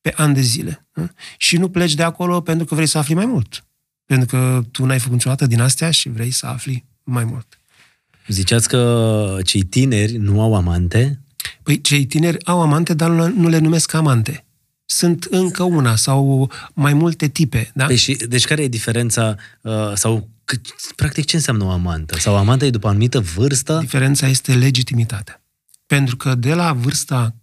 pe 0.00 0.12
ani 0.16 0.34
de 0.34 0.40
zile. 0.40 0.86
Da? 0.92 1.08
Și 1.36 1.56
nu 1.56 1.68
pleci 1.68 1.94
de 1.94 2.02
acolo 2.02 2.40
pentru 2.40 2.64
că 2.66 2.74
vrei 2.74 2.86
să 2.86 2.98
afli 2.98 3.14
mai 3.14 3.26
mult. 3.26 3.64
Pentru 4.04 4.26
că 4.26 4.64
tu 4.70 4.84
n-ai 4.84 4.98
făcut 4.98 5.12
niciodată 5.12 5.46
din 5.46 5.60
astea 5.60 5.90
și 5.90 6.08
vrei 6.08 6.30
să 6.30 6.46
afli 6.46 6.84
mai 7.02 7.24
mult. 7.24 7.60
Ziceați 8.28 8.68
că 8.68 9.38
cei 9.44 9.62
tineri 9.62 10.16
nu 10.16 10.40
au 10.40 10.54
amante? 10.54 11.21
Păi 11.62 11.80
cei 11.80 12.06
tineri 12.06 12.44
au 12.44 12.60
amante, 12.60 12.94
dar 12.94 13.10
nu 13.10 13.48
le 13.48 13.58
numesc 13.58 13.92
amante. 13.94 14.44
Sunt 14.84 15.24
încă 15.24 15.62
una 15.62 15.96
sau 15.96 16.50
mai 16.72 16.92
multe 16.92 17.28
tipe. 17.28 17.70
Da? 17.74 17.86
Păi 17.86 17.96
și, 17.96 18.14
deci 18.14 18.44
care 18.44 18.62
e 18.62 18.68
diferența 18.68 19.36
uh, 19.60 19.92
sau 19.94 20.28
practic 20.96 21.24
ce 21.24 21.36
înseamnă 21.36 21.64
o 21.64 21.70
amantă? 21.70 22.18
Sau 22.18 22.36
amanta 22.36 22.64
e 22.64 22.70
după 22.70 22.86
o 22.86 22.90
anumită 22.90 23.20
vârstă? 23.20 23.78
Diferența 23.80 24.26
este 24.26 24.54
legitimitatea. 24.54 25.42
Pentru 25.86 26.16
că 26.16 26.34
de 26.34 26.54
la 26.54 26.72
vârsta 26.72 27.34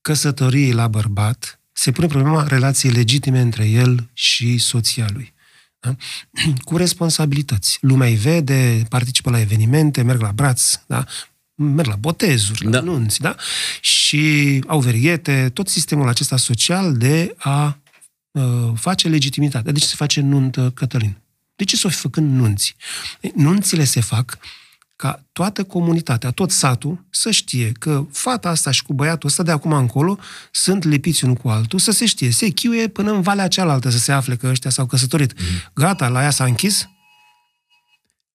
căsătoriei 0.00 0.72
la 0.72 0.88
bărbat 0.88 1.60
se 1.72 1.90
pune 1.90 2.06
problema 2.06 2.46
relației 2.46 2.92
legitime 2.92 3.40
între 3.40 3.68
el 3.68 4.10
și 4.12 4.58
soția 4.58 5.06
lui. 5.12 5.34
Da? 5.80 5.96
Cu 6.64 6.76
responsabilități. 6.76 7.78
Lumea 7.80 8.08
îi 8.08 8.14
vede, 8.14 8.82
participă 8.88 9.30
la 9.30 9.40
evenimente, 9.40 10.02
merg 10.02 10.20
la 10.20 10.32
braț, 10.32 10.80
da? 10.86 11.04
Merg 11.54 11.88
la 11.88 11.96
botezuri, 11.96 12.70
da. 12.70 12.78
la 12.78 12.84
nunți, 12.84 13.20
da? 13.20 13.36
și 13.80 14.62
au 14.66 14.80
verighete, 14.80 15.50
tot 15.52 15.68
sistemul 15.68 16.08
acesta 16.08 16.36
social 16.36 16.96
de 16.96 17.34
a 17.38 17.78
uh, 18.30 18.72
face 18.74 19.08
legitimitate. 19.08 19.72
De 19.72 19.78
ce 19.78 19.86
se 19.86 19.94
face 19.96 20.20
nuntă, 20.20 20.70
Cătălin? 20.74 21.16
De 21.56 21.64
ce 21.64 21.76
s-o 21.76 21.88
fi 21.88 21.96
făcând 21.96 22.38
nunți? 22.38 22.76
Nunțile 23.34 23.84
se 23.84 24.00
fac 24.00 24.38
ca 24.96 25.24
toată 25.32 25.64
comunitatea, 25.64 26.30
tot 26.30 26.50
satul, 26.50 27.04
să 27.10 27.30
știe 27.30 27.72
că 27.72 28.06
fata 28.12 28.48
asta 28.48 28.70
și 28.70 28.82
cu 28.82 28.92
băiatul 28.94 29.28
ăsta 29.28 29.42
de 29.42 29.50
acum 29.50 29.72
încolo 29.72 30.18
sunt 30.50 30.84
lipiți 30.84 31.24
unul 31.24 31.36
cu 31.36 31.48
altul, 31.48 31.78
să 31.78 31.90
se 31.90 32.06
știe, 32.06 32.30
se 32.30 32.50
chiuie 32.50 32.88
până 32.88 33.12
în 33.12 33.20
valea 33.20 33.48
cealaltă 33.48 33.90
să 33.90 33.98
se 33.98 34.12
afle 34.12 34.36
că 34.36 34.46
ăștia 34.46 34.70
s-au 34.70 34.86
căsătorit. 34.86 35.40
Mm. 35.40 35.46
Gata, 35.74 36.08
la 36.08 36.22
ea 36.22 36.30
s-a 36.30 36.44
închis? 36.44 36.88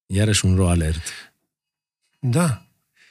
Iarăși 0.06 0.46
un 0.46 0.56
ro 0.56 0.70
alert. 0.70 1.02
Da, 2.20 2.69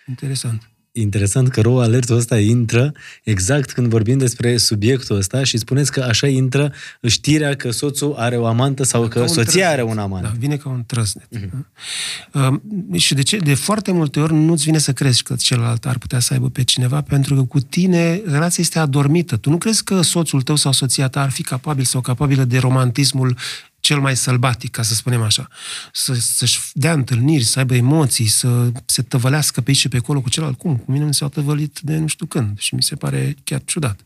interesant 0.08 0.68
interesant 1.00 1.48
că 1.48 1.60
rău 1.60 1.80
alertul 1.80 2.16
ăsta 2.16 2.38
intră 2.38 2.92
exact 3.22 3.72
când 3.72 3.86
vorbim 3.86 4.18
despre 4.18 4.56
subiectul 4.56 5.16
ăsta 5.16 5.44
și 5.44 5.58
spuneți 5.58 5.92
că 5.92 6.02
așa 6.02 6.26
intră 6.26 6.72
știrea 7.06 7.54
că 7.54 7.70
soțul 7.70 8.14
are 8.16 8.36
o 8.36 8.46
amantă 8.46 8.82
sau 8.82 9.02
da, 9.02 9.08
că 9.08 9.26
soția 9.26 9.42
trăznet. 9.42 9.64
are 9.64 9.82
un 9.82 9.98
amant. 9.98 10.22
Da, 10.22 10.32
vine 10.38 10.56
ca 10.56 10.68
un 10.68 10.82
trăsnet. 10.86 11.28
Uh-huh. 11.36 11.50
Uh, 12.32 13.00
și 13.00 13.14
de 13.14 13.22
ce? 13.22 13.36
De 13.36 13.54
foarte 13.54 13.92
multe 13.92 14.20
ori 14.20 14.34
nu-ți 14.34 14.64
vine 14.64 14.78
să 14.78 14.92
crezi 14.92 15.22
că 15.22 15.34
celălalt 15.34 15.86
ar 15.86 15.98
putea 15.98 16.18
să 16.18 16.32
aibă 16.32 16.48
pe 16.48 16.64
cineva, 16.64 17.00
pentru 17.00 17.34
că 17.34 17.42
cu 17.42 17.60
tine 17.60 18.22
relația 18.26 18.62
este 18.62 18.78
adormită. 18.78 19.36
Tu 19.36 19.50
nu 19.50 19.58
crezi 19.58 19.84
că 19.84 20.02
soțul 20.02 20.42
tău 20.42 20.56
sau 20.56 20.72
soția 20.72 21.08
ta 21.08 21.22
ar 21.22 21.30
fi 21.30 21.42
capabil 21.42 21.84
sau 21.84 22.00
capabilă 22.00 22.44
de 22.44 22.58
romantismul 22.58 23.36
cel 23.88 24.00
mai 24.00 24.16
sălbatic, 24.16 24.70
ca 24.70 24.82
să 24.82 24.94
spunem 24.94 25.22
așa. 25.22 25.48
Să, 25.92 26.14
să-și 26.14 26.60
dea 26.72 26.92
întâlniri, 26.92 27.44
să 27.44 27.58
aibă 27.58 27.74
emoții, 27.74 28.26
să 28.26 28.72
se 28.86 29.02
tăvălească 29.02 29.60
pe 29.60 29.70
aici 29.70 29.78
și 29.78 29.88
pe 29.88 29.96
acolo 29.96 30.20
cu 30.20 30.28
celălalt. 30.28 30.58
Cum? 30.58 30.76
Cu 30.76 30.90
mine 30.90 31.04
nu 31.04 31.12
s-au 31.12 31.28
tăvălit 31.28 31.78
de 31.80 31.96
nu 31.96 32.06
știu 32.06 32.26
când 32.26 32.58
și 32.58 32.74
mi 32.74 32.82
se 32.82 32.96
pare 32.96 33.36
chiar 33.44 33.62
ciudat. 33.64 34.00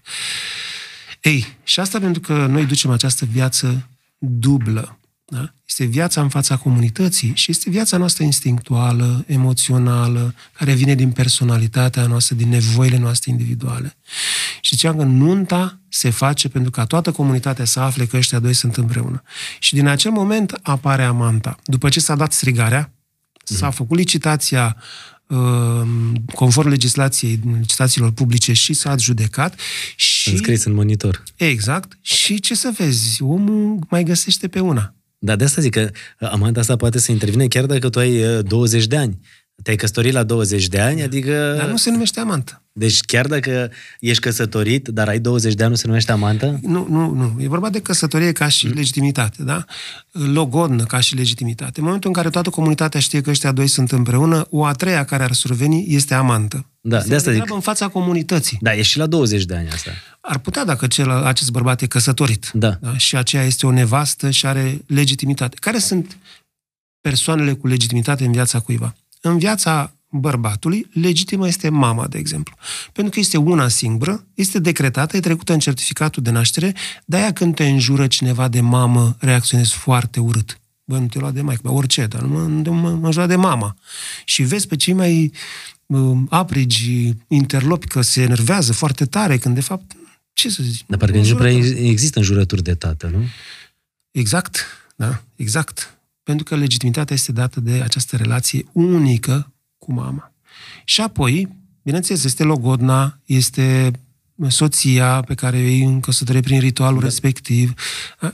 Ei, 1.20 1.56
și 1.64 1.80
asta 1.80 1.98
pentru 1.98 2.20
că 2.20 2.46
noi 2.46 2.66
ducem 2.66 2.90
această 2.90 3.24
viață 3.24 3.88
dublă. 4.18 4.98
Da? 5.32 5.54
Este 5.68 5.84
viața 5.84 6.20
în 6.20 6.28
fața 6.28 6.56
comunității 6.56 7.32
și 7.34 7.50
este 7.50 7.70
viața 7.70 7.96
noastră 7.96 8.24
instinctuală, 8.24 9.24
emoțională, 9.26 10.34
care 10.52 10.72
vine 10.72 10.94
din 10.94 11.10
personalitatea 11.10 12.06
noastră, 12.06 12.34
din 12.34 12.48
nevoile 12.48 12.98
noastre 12.98 13.30
individuale. 13.30 13.96
Și 14.60 14.74
ziceam 14.74 14.96
că 14.96 15.02
nunta 15.02 15.80
se 15.88 16.10
face 16.10 16.48
pentru 16.48 16.70
ca 16.70 16.84
toată 16.84 17.12
comunitatea 17.12 17.64
să 17.64 17.80
afle 17.80 18.06
că 18.06 18.16
ăștia 18.16 18.38
doi 18.38 18.52
sunt 18.52 18.76
împreună. 18.76 19.22
Și 19.58 19.74
din 19.74 19.86
acel 19.86 20.10
moment 20.10 20.58
apare 20.62 21.02
amanta. 21.02 21.56
După 21.64 21.88
ce 21.88 22.00
s-a 22.00 22.14
dat 22.14 22.32
strigarea, 22.32 22.92
s-a 23.44 23.66
mhm. 23.66 23.76
făcut 23.76 23.98
licitația 23.98 24.76
uh, 25.26 25.82
conform 26.34 26.68
legislației, 26.68 27.40
licitațiilor 27.58 28.10
publice 28.10 28.52
și 28.52 28.72
s-a 28.72 28.90
adjudecat. 28.90 29.58
Și... 29.96 30.30
Înscris 30.30 30.64
în 30.64 30.72
monitor. 30.72 31.22
Exact. 31.36 31.98
Și 32.00 32.40
ce 32.40 32.54
să 32.54 32.74
vezi, 32.78 33.22
omul 33.22 33.78
mai 33.88 34.04
găsește 34.04 34.48
pe 34.48 34.60
una. 34.60 34.94
Dar 35.24 35.36
de 35.36 35.44
asta 35.44 35.60
zic 35.60 35.72
că 35.72 35.90
amanta 36.18 36.60
asta 36.60 36.76
poate 36.76 36.98
să 36.98 37.12
intervine 37.12 37.46
chiar 37.46 37.66
dacă 37.66 37.88
tu 37.88 37.98
ai 37.98 38.42
20 38.42 38.82
uh, 38.82 38.88
de 38.88 38.96
ani. 38.96 39.18
Te-ai 39.62 39.76
căsătorit 39.76 40.12
la 40.12 40.22
20 40.22 40.68
de 40.68 40.80
ani, 40.80 41.02
adică... 41.02 41.54
Dar 41.56 41.68
nu 41.68 41.76
se 41.76 41.90
numește 41.90 42.20
amantă. 42.20 42.61
Deci 42.72 43.00
chiar 43.00 43.26
dacă 43.26 43.70
ești 44.00 44.22
căsătorit, 44.22 44.88
dar 44.88 45.08
ai 45.08 45.18
20 45.18 45.54
de 45.54 45.62
ani, 45.62 45.70
nu 45.70 45.76
se 45.76 45.86
numește 45.86 46.12
amantă? 46.12 46.58
Nu, 46.62 46.86
nu, 46.88 47.14
nu. 47.14 47.36
E 47.38 47.48
vorba 47.48 47.70
de 47.70 47.80
căsătorie 47.80 48.32
ca 48.32 48.48
și 48.48 48.66
mm. 48.66 48.72
legitimitate, 48.72 49.42
da? 49.42 49.64
Logodnă 50.10 50.84
ca 50.84 51.00
și 51.00 51.14
legitimitate. 51.14 51.78
În 51.80 51.84
momentul 51.84 52.08
în 52.08 52.14
care 52.14 52.30
toată 52.30 52.50
comunitatea 52.50 53.00
știe 53.00 53.20
că 53.20 53.30
ăștia 53.30 53.52
doi 53.52 53.66
sunt 53.66 53.92
împreună, 53.92 54.46
o 54.50 54.64
a 54.64 54.72
treia 54.72 55.04
care 55.04 55.22
ar 55.22 55.32
surveni 55.32 55.84
este 55.88 56.14
amantă. 56.14 56.66
Da, 56.80 56.96
este 56.96 57.08
de 57.08 57.14
asta 57.14 57.32
zic. 57.32 57.52
în 57.52 57.60
fața 57.60 57.88
comunității. 57.88 58.58
Da, 58.60 58.74
e 58.74 58.82
și 58.82 58.98
la 58.98 59.06
20 59.06 59.44
de 59.44 59.54
ani 59.54 59.68
asta. 59.68 59.90
Ar 60.20 60.38
putea 60.38 60.64
dacă 60.64 60.86
cel, 60.86 61.10
acest 61.10 61.50
bărbat 61.50 61.82
e 61.82 61.86
căsătorit. 61.86 62.50
Da. 62.52 62.78
da. 62.80 62.96
Și 62.96 63.16
aceea 63.16 63.42
este 63.42 63.66
o 63.66 63.70
nevastă 63.70 64.30
și 64.30 64.46
are 64.46 64.84
legitimitate. 64.86 65.56
Care 65.60 65.78
sunt 65.78 66.16
persoanele 67.00 67.52
cu 67.52 67.66
legitimitate 67.66 68.24
în 68.24 68.32
viața 68.32 68.60
cuiva? 68.60 68.94
În 69.20 69.38
viața 69.38 69.92
bărbatului, 70.12 70.86
legitimă 70.92 71.46
este 71.46 71.68
mama, 71.68 72.06
de 72.06 72.18
exemplu. 72.18 72.56
Pentru 72.92 73.12
că 73.12 73.20
este 73.20 73.36
una 73.36 73.68
singură, 73.68 74.26
este 74.34 74.58
decretată, 74.58 75.16
e 75.16 75.20
trecută 75.20 75.52
în 75.52 75.58
certificatul 75.58 76.22
de 76.22 76.30
naștere, 76.30 76.74
de-aia 77.04 77.32
când 77.32 77.54
te 77.54 77.68
înjură 77.68 78.06
cineva 78.06 78.48
de 78.48 78.60
mamă, 78.60 79.16
reacționezi 79.18 79.72
foarte 79.72 80.20
urât. 80.20 80.60
Bă, 80.84 80.98
nu 80.98 81.06
te 81.06 81.18
lua 81.18 81.30
de 81.30 81.40
maică, 81.40 81.70
orice, 81.70 82.06
dar 82.06 82.20
nu 82.20 82.48
mă, 82.48 82.70
mă, 82.70 82.90
mă 82.90 83.26
de 83.26 83.36
mama. 83.36 83.76
Și 84.24 84.42
vezi 84.42 84.66
pe 84.66 84.76
cei 84.76 84.94
mai 84.94 85.32
uh, 85.86 86.18
aprigi 86.28 87.14
interlopi 87.28 87.86
că 87.86 88.00
se 88.00 88.22
enervează 88.22 88.72
foarte 88.72 89.04
tare, 89.04 89.38
când 89.38 89.54
de 89.54 89.60
fapt, 89.60 89.92
ce 90.32 90.50
să 90.50 90.62
zic? 90.62 90.86
Dar 90.86 90.98
parcă 90.98 91.18
nu 91.18 91.34
prea 91.34 91.50
există 91.50 92.18
înjurături 92.18 92.62
de 92.62 92.74
tată, 92.74 93.10
nu? 93.12 93.22
Exact, 94.10 94.66
da, 94.96 95.22
exact 95.36 95.96
pentru 96.22 96.44
că 96.44 96.56
legitimitatea 96.56 97.14
este 97.14 97.32
dată 97.32 97.60
de 97.60 97.80
această 97.82 98.16
relație 98.16 98.64
unică 98.72 99.52
cu 99.84 99.92
mama. 99.92 100.32
Și 100.84 101.00
apoi, 101.00 101.48
bineînțeles, 101.82 102.24
este 102.24 102.42
logodna, 102.42 103.18
este 103.24 103.90
soția 104.48 105.20
pe 105.20 105.34
care 105.34 105.56
o 105.56 105.60
iei 105.60 105.82
în 105.82 106.00
căsătorie 106.00 106.40
prin 106.40 106.60
ritualul 106.60 107.00
da. 107.00 107.04
respectiv. 107.04 107.74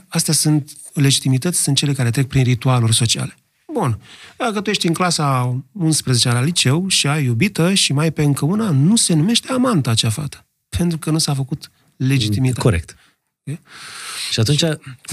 Astea 0.07 0.33
sunt 0.33 0.71
legitimități, 0.93 1.61
sunt 1.61 1.75
cele 1.75 1.93
care 1.93 2.09
trec 2.09 2.27
prin 2.27 2.43
ritualuri 2.43 2.95
sociale. 2.95 3.35
Bun. 3.73 3.99
Dacă 4.37 4.61
tu 4.61 4.69
ești 4.69 4.87
în 4.87 4.93
clasa 4.93 5.57
11 5.71 6.31
la 6.31 6.41
liceu 6.41 6.87
și 6.87 7.07
ai 7.07 7.23
iubită 7.23 7.73
și 7.73 7.93
mai 7.93 8.11
pe 8.11 8.23
încă 8.23 8.45
una, 8.45 8.69
nu 8.69 8.95
se 8.95 9.13
numește 9.13 9.51
amanta 9.51 9.91
acea 9.91 10.09
fată. 10.09 10.45
Pentru 10.77 10.97
că 10.97 11.11
nu 11.11 11.17
s-a 11.17 11.33
făcut 11.33 11.71
legitimitate. 11.95 12.61
Corect. 12.61 12.95
Okay? 13.51 13.61
Și 14.31 14.39
atunci... 14.39 14.63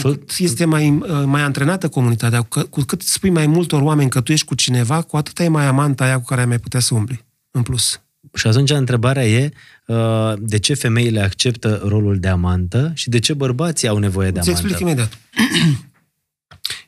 Cu 0.03 0.09
cât 0.09 0.31
este 0.39 0.65
mai, 0.65 0.91
uh, 0.91 1.23
mai 1.25 1.43
antrenată 1.43 1.89
comunitatea, 1.89 2.43
cu 2.43 2.81
cât 2.81 3.03
spui 3.03 3.31
mai 3.31 3.47
multor 3.47 3.83
oameni 3.83 4.11
că 4.11 4.21
tu 4.21 4.33
ești 4.33 4.47
cu 4.47 4.55
cineva, 4.55 5.03
cu 5.03 5.17
atât 5.17 5.39
e 5.39 5.49
mai 5.49 5.67
amanta 5.67 6.05
aia 6.05 6.17
cu 6.17 6.25
care 6.25 6.41
ai 6.41 6.47
mai 6.47 6.59
putea 6.59 6.81
să 6.81 6.95
umbli, 6.95 7.25
în 7.51 7.63
plus. 7.63 8.01
Și 8.35 8.47
atunci 8.47 8.71
întrebarea 8.71 9.27
e 9.27 9.53
uh, 9.87 10.33
de 10.39 10.59
ce 10.59 10.75
femeile 10.75 11.21
acceptă 11.21 11.83
rolul 11.85 12.19
de 12.19 12.29
amantă 12.29 12.93
și 12.95 13.09
de 13.09 13.19
ce 13.19 13.35
bărbații 13.35 13.89
au 13.89 13.99
nevoie 13.99 14.31
de 14.31 14.39
amantă? 14.39 14.51
Îți 14.51 14.61
explic 14.61 14.81
imediat. 14.81 15.19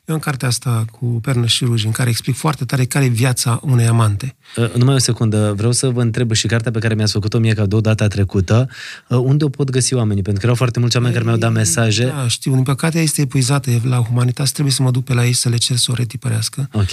Eu 0.09 0.15
în 0.15 0.21
cartea 0.21 0.47
asta 0.47 0.85
cu 0.91 1.05
pernă 1.05 1.45
și 1.45 1.65
ruji, 1.65 1.85
în 1.85 1.91
care 1.91 2.09
explic 2.09 2.35
foarte 2.35 2.65
tare 2.65 2.85
care 2.85 3.05
e 3.05 3.07
viața 3.07 3.59
unei 3.63 3.87
amante. 3.87 4.35
Uh, 4.55 4.73
numai 4.73 4.95
o 4.95 4.97
secundă, 4.97 5.53
vreau 5.57 5.71
să 5.71 5.89
vă 5.89 6.01
întreb 6.01 6.33
și 6.33 6.47
cartea 6.47 6.71
pe 6.71 6.79
care 6.79 6.93
mi-ați 6.93 7.11
făcut-o 7.11 7.39
mie 7.39 7.53
cadou 7.53 7.81
data 7.81 8.07
trecută, 8.07 8.69
uh, 9.07 9.17
unde 9.17 9.43
o 9.43 9.49
pot 9.49 9.69
găsi 9.69 9.93
oamenii? 9.93 10.21
Pentru 10.21 10.39
că 10.39 10.45
erau 10.45 10.55
foarte 10.55 10.79
mulți 10.79 10.95
oameni 10.95 11.13
care 11.13 11.25
mi-au 11.25 11.37
dat 11.37 11.51
mesaje. 11.51 12.05
Da, 12.05 12.27
știu, 12.27 12.53
din 12.53 12.63
păcate 12.63 12.99
este 12.99 13.21
epuizată 13.21 13.71
la 13.83 13.97
Humanitas, 13.97 14.51
trebuie 14.51 14.73
să 14.73 14.81
mă 14.81 14.91
duc 14.91 15.03
pe 15.03 15.13
la 15.13 15.25
ei 15.25 15.33
să 15.33 15.49
le 15.49 15.57
cer 15.57 15.75
să 15.75 15.91
o 15.91 15.93
retipărească. 15.93 16.69
Ok. 16.71 16.89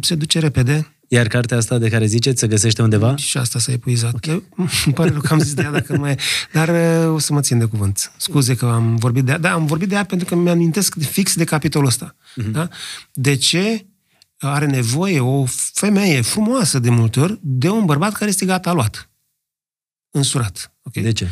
Se 0.00 0.14
duce 0.14 0.38
repede, 0.38 0.86
iar 1.08 1.26
cartea 1.26 1.56
asta 1.56 1.78
de 1.78 1.88
care 1.88 2.06
ziceți 2.06 2.40
se 2.40 2.46
găsește 2.46 2.82
undeva? 2.82 3.16
Și 3.16 3.38
asta 3.38 3.58
s-a 3.58 3.72
epuizat. 3.72 4.14
Okay. 4.14 4.42
Îmi 4.56 4.94
pare 4.94 5.10
rău 5.10 5.20
că 5.20 5.32
am 5.32 5.38
zis 5.38 5.54
de 5.54 5.62
ea 5.62 5.70
dacă 5.70 5.92
nu 5.92 5.98
mai 5.98 6.10
e. 6.10 6.16
Dar 6.52 6.68
uh, 6.68 7.14
o 7.14 7.18
să 7.18 7.32
mă 7.32 7.40
țin 7.40 7.58
de 7.58 7.64
cuvânt. 7.64 8.12
Scuze 8.16 8.54
că 8.54 8.66
am 8.66 8.96
vorbit 8.96 9.24
de 9.24 9.30
ea. 9.30 9.38
Da, 9.38 9.52
am 9.52 9.66
vorbit 9.66 9.88
de 9.88 9.94
ea 9.94 10.04
pentru 10.04 10.26
că 10.26 10.34
mi-amintesc 10.34 10.98
fix 10.98 11.36
de 11.36 11.44
capitolul 11.44 11.86
ăsta. 11.86 12.16
Uh-huh. 12.16 12.50
Da? 12.50 12.68
De 13.12 13.34
ce 13.34 13.86
are 14.38 14.66
nevoie 14.66 15.20
o 15.20 15.44
femeie 15.72 16.20
frumoasă 16.20 16.78
de 16.78 16.90
multe 16.90 17.20
ori 17.20 17.38
de 17.42 17.68
un 17.68 17.84
bărbat 17.84 18.12
care 18.12 18.30
este 18.30 18.44
gata 18.46 18.72
luat. 18.72 19.10
Însurat. 20.10 20.72
Okay? 20.82 21.02
De 21.02 21.12
ce? 21.12 21.28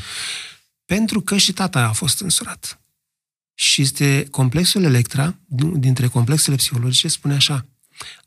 Pentru 0.85 1.21
că 1.21 1.37
și 1.37 1.53
tata 1.53 1.87
a 1.87 1.93
fost 1.93 2.21
însurat. 2.21 2.81
Și 3.55 3.83
este 3.83 4.27
complexul 4.31 4.83
Electra, 4.83 5.39
dintre 5.75 6.07
complexele 6.07 6.57
psihologice, 6.57 7.09
spune 7.09 7.35
așa. 7.35 7.67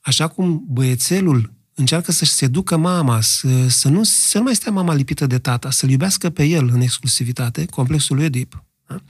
Așa 0.02 0.28
cum 0.28 0.64
băiețelul 0.68 1.54
încearcă 1.74 2.12
să-și 2.12 2.32
seducă 2.32 2.78
mama, 2.78 3.22
să, 3.22 3.68
să, 3.68 3.90
nu, 3.90 4.04
să 4.04 4.38
nu 4.38 4.44
mai 4.44 4.56
stea 4.56 4.72
mama 4.72 4.94
lipită 4.94 5.26
de 5.26 5.40
tata, 5.40 5.72
să-l 5.72 5.90
iubească 5.90 6.30
pe 6.30 6.44
el 6.44 6.70
în 6.74 6.82
exclusivitate, 6.82 7.66
complexul 7.66 8.16
lui 8.16 8.24
Oedip. 8.24 8.64
Da? 8.88 9.02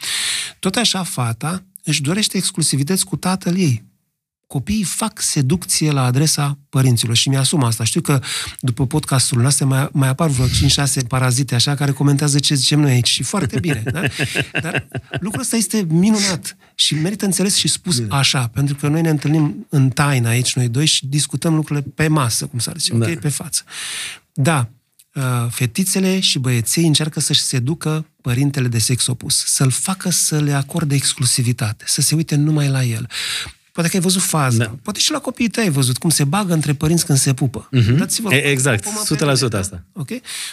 Tot 0.60 0.76
așa, 0.76 1.04
fata 1.04 1.64
își 1.84 2.02
dorește 2.02 2.38
exclusivități 2.38 3.06
cu 3.06 3.16
tatăl 3.16 3.58
ei, 3.58 3.84
copiii 4.48 4.84
fac 4.84 5.22
seducție 5.22 5.92
la 5.92 6.04
adresa 6.04 6.58
părinților 6.70 7.16
și 7.16 7.30
mi-asum 7.30 7.64
asta. 7.64 7.84
Știu 7.84 8.02
că 8.02 8.22
după 8.60 8.88
podcastul 8.88 9.42
nostru 9.42 9.68
mai, 9.68 9.90
mai 9.92 10.08
apar 10.08 10.30
vreo 10.30 10.48
5-6 10.48 11.08
parazite 11.08 11.56
așa 11.56 11.76
care 11.76 11.92
comentează 11.92 12.40
ce 12.40 12.56
zicem 12.56 12.80
noi 12.80 12.92
aici 12.92 13.10
și 13.10 13.24
foarte 13.24 13.60
bine. 13.60 13.84
Da? 13.92 14.02
Dar 14.62 14.88
lucrul 15.20 15.42
ăsta 15.42 15.56
este 15.56 15.86
minunat 15.90 16.58
și 16.76 16.96
merită 16.96 17.26
înțeles 17.26 17.56
și 17.56 17.68
spus 17.68 18.00
bine. 18.00 18.16
așa, 18.16 18.48
pentru 18.48 18.76
că 18.76 18.88
noi 18.88 19.02
ne 19.02 19.10
întâlnim 19.10 19.68
în 19.70 19.90
taină 19.90 20.28
aici 20.28 20.56
noi 20.56 20.68
doi 20.68 20.86
și 20.86 21.06
discutăm 21.06 21.56
lucrurile 21.56 21.86
pe 21.96 22.08
masă, 22.08 22.46
cum 22.46 22.60
s-ar 22.60 22.78
zice, 22.78 22.98
da. 22.98 23.06
ok, 23.06 23.20
pe 23.20 23.30
față. 23.30 23.64
Da, 24.34 24.70
uh, 25.14 25.24
fetițele 25.50 26.20
și 26.20 26.40
băieții 26.40 26.88
încearcă 26.88 27.20
să-și 27.20 27.42
seducă 27.42 28.06
părintele 28.22 28.68
de 28.68 28.80
sex 28.80 29.08
opus, 29.08 29.44
să-l 29.46 29.70
facă 29.70 30.10
să 30.10 30.40
le 30.40 30.54
acorde 30.54 30.96
exclusivitate, 30.96 31.84
să 31.88 32.02
se 32.02 32.16
uite 32.16 32.36
numai 32.36 32.68
la 32.68 32.84
el. 32.84 33.10
Poate 33.78 33.92
că 33.92 33.98
ai 33.98 34.04
văzut 34.04 34.22
faza. 34.22 34.64
Da. 34.64 34.76
Poate 34.82 35.00
și 35.00 35.12
la 35.12 35.20
copiii 35.20 35.50
tăi 35.50 35.64
ai 35.64 35.70
văzut 35.70 35.98
cum 35.98 36.10
se 36.10 36.24
bagă 36.24 36.54
între 36.54 36.74
părinți 36.74 37.06
când 37.06 37.18
se 37.18 37.34
pupă. 37.34 37.70
Uh-huh. 37.78 37.98
Dați-vă 37.98 38.34
e, 38.34 38.38
exact, 38.38 38.84
100% 38.84 39.18
perioade, 39.18 39.48
da? 39.48 39.60
asta. 39.60 39.84
Ok? 39.94 40.10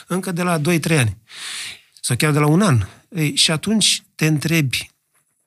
Încă 0.06 0.32
de 0.32 0.42
la 0.42 0.60
2-3 0.60 0.62
ani. 0.98 1.16
Sau 2.00 2.16
chiar 2.16 2.32
de 2.32 2.38
la 2.38 2.46
un 2.46 2.60
an. 2.60 2.86
Ei, 3.08 3.36
și 3.36 3.50
atunci 3.50 4.02
te 4.14 4.26
întrebi, 4.26 4.90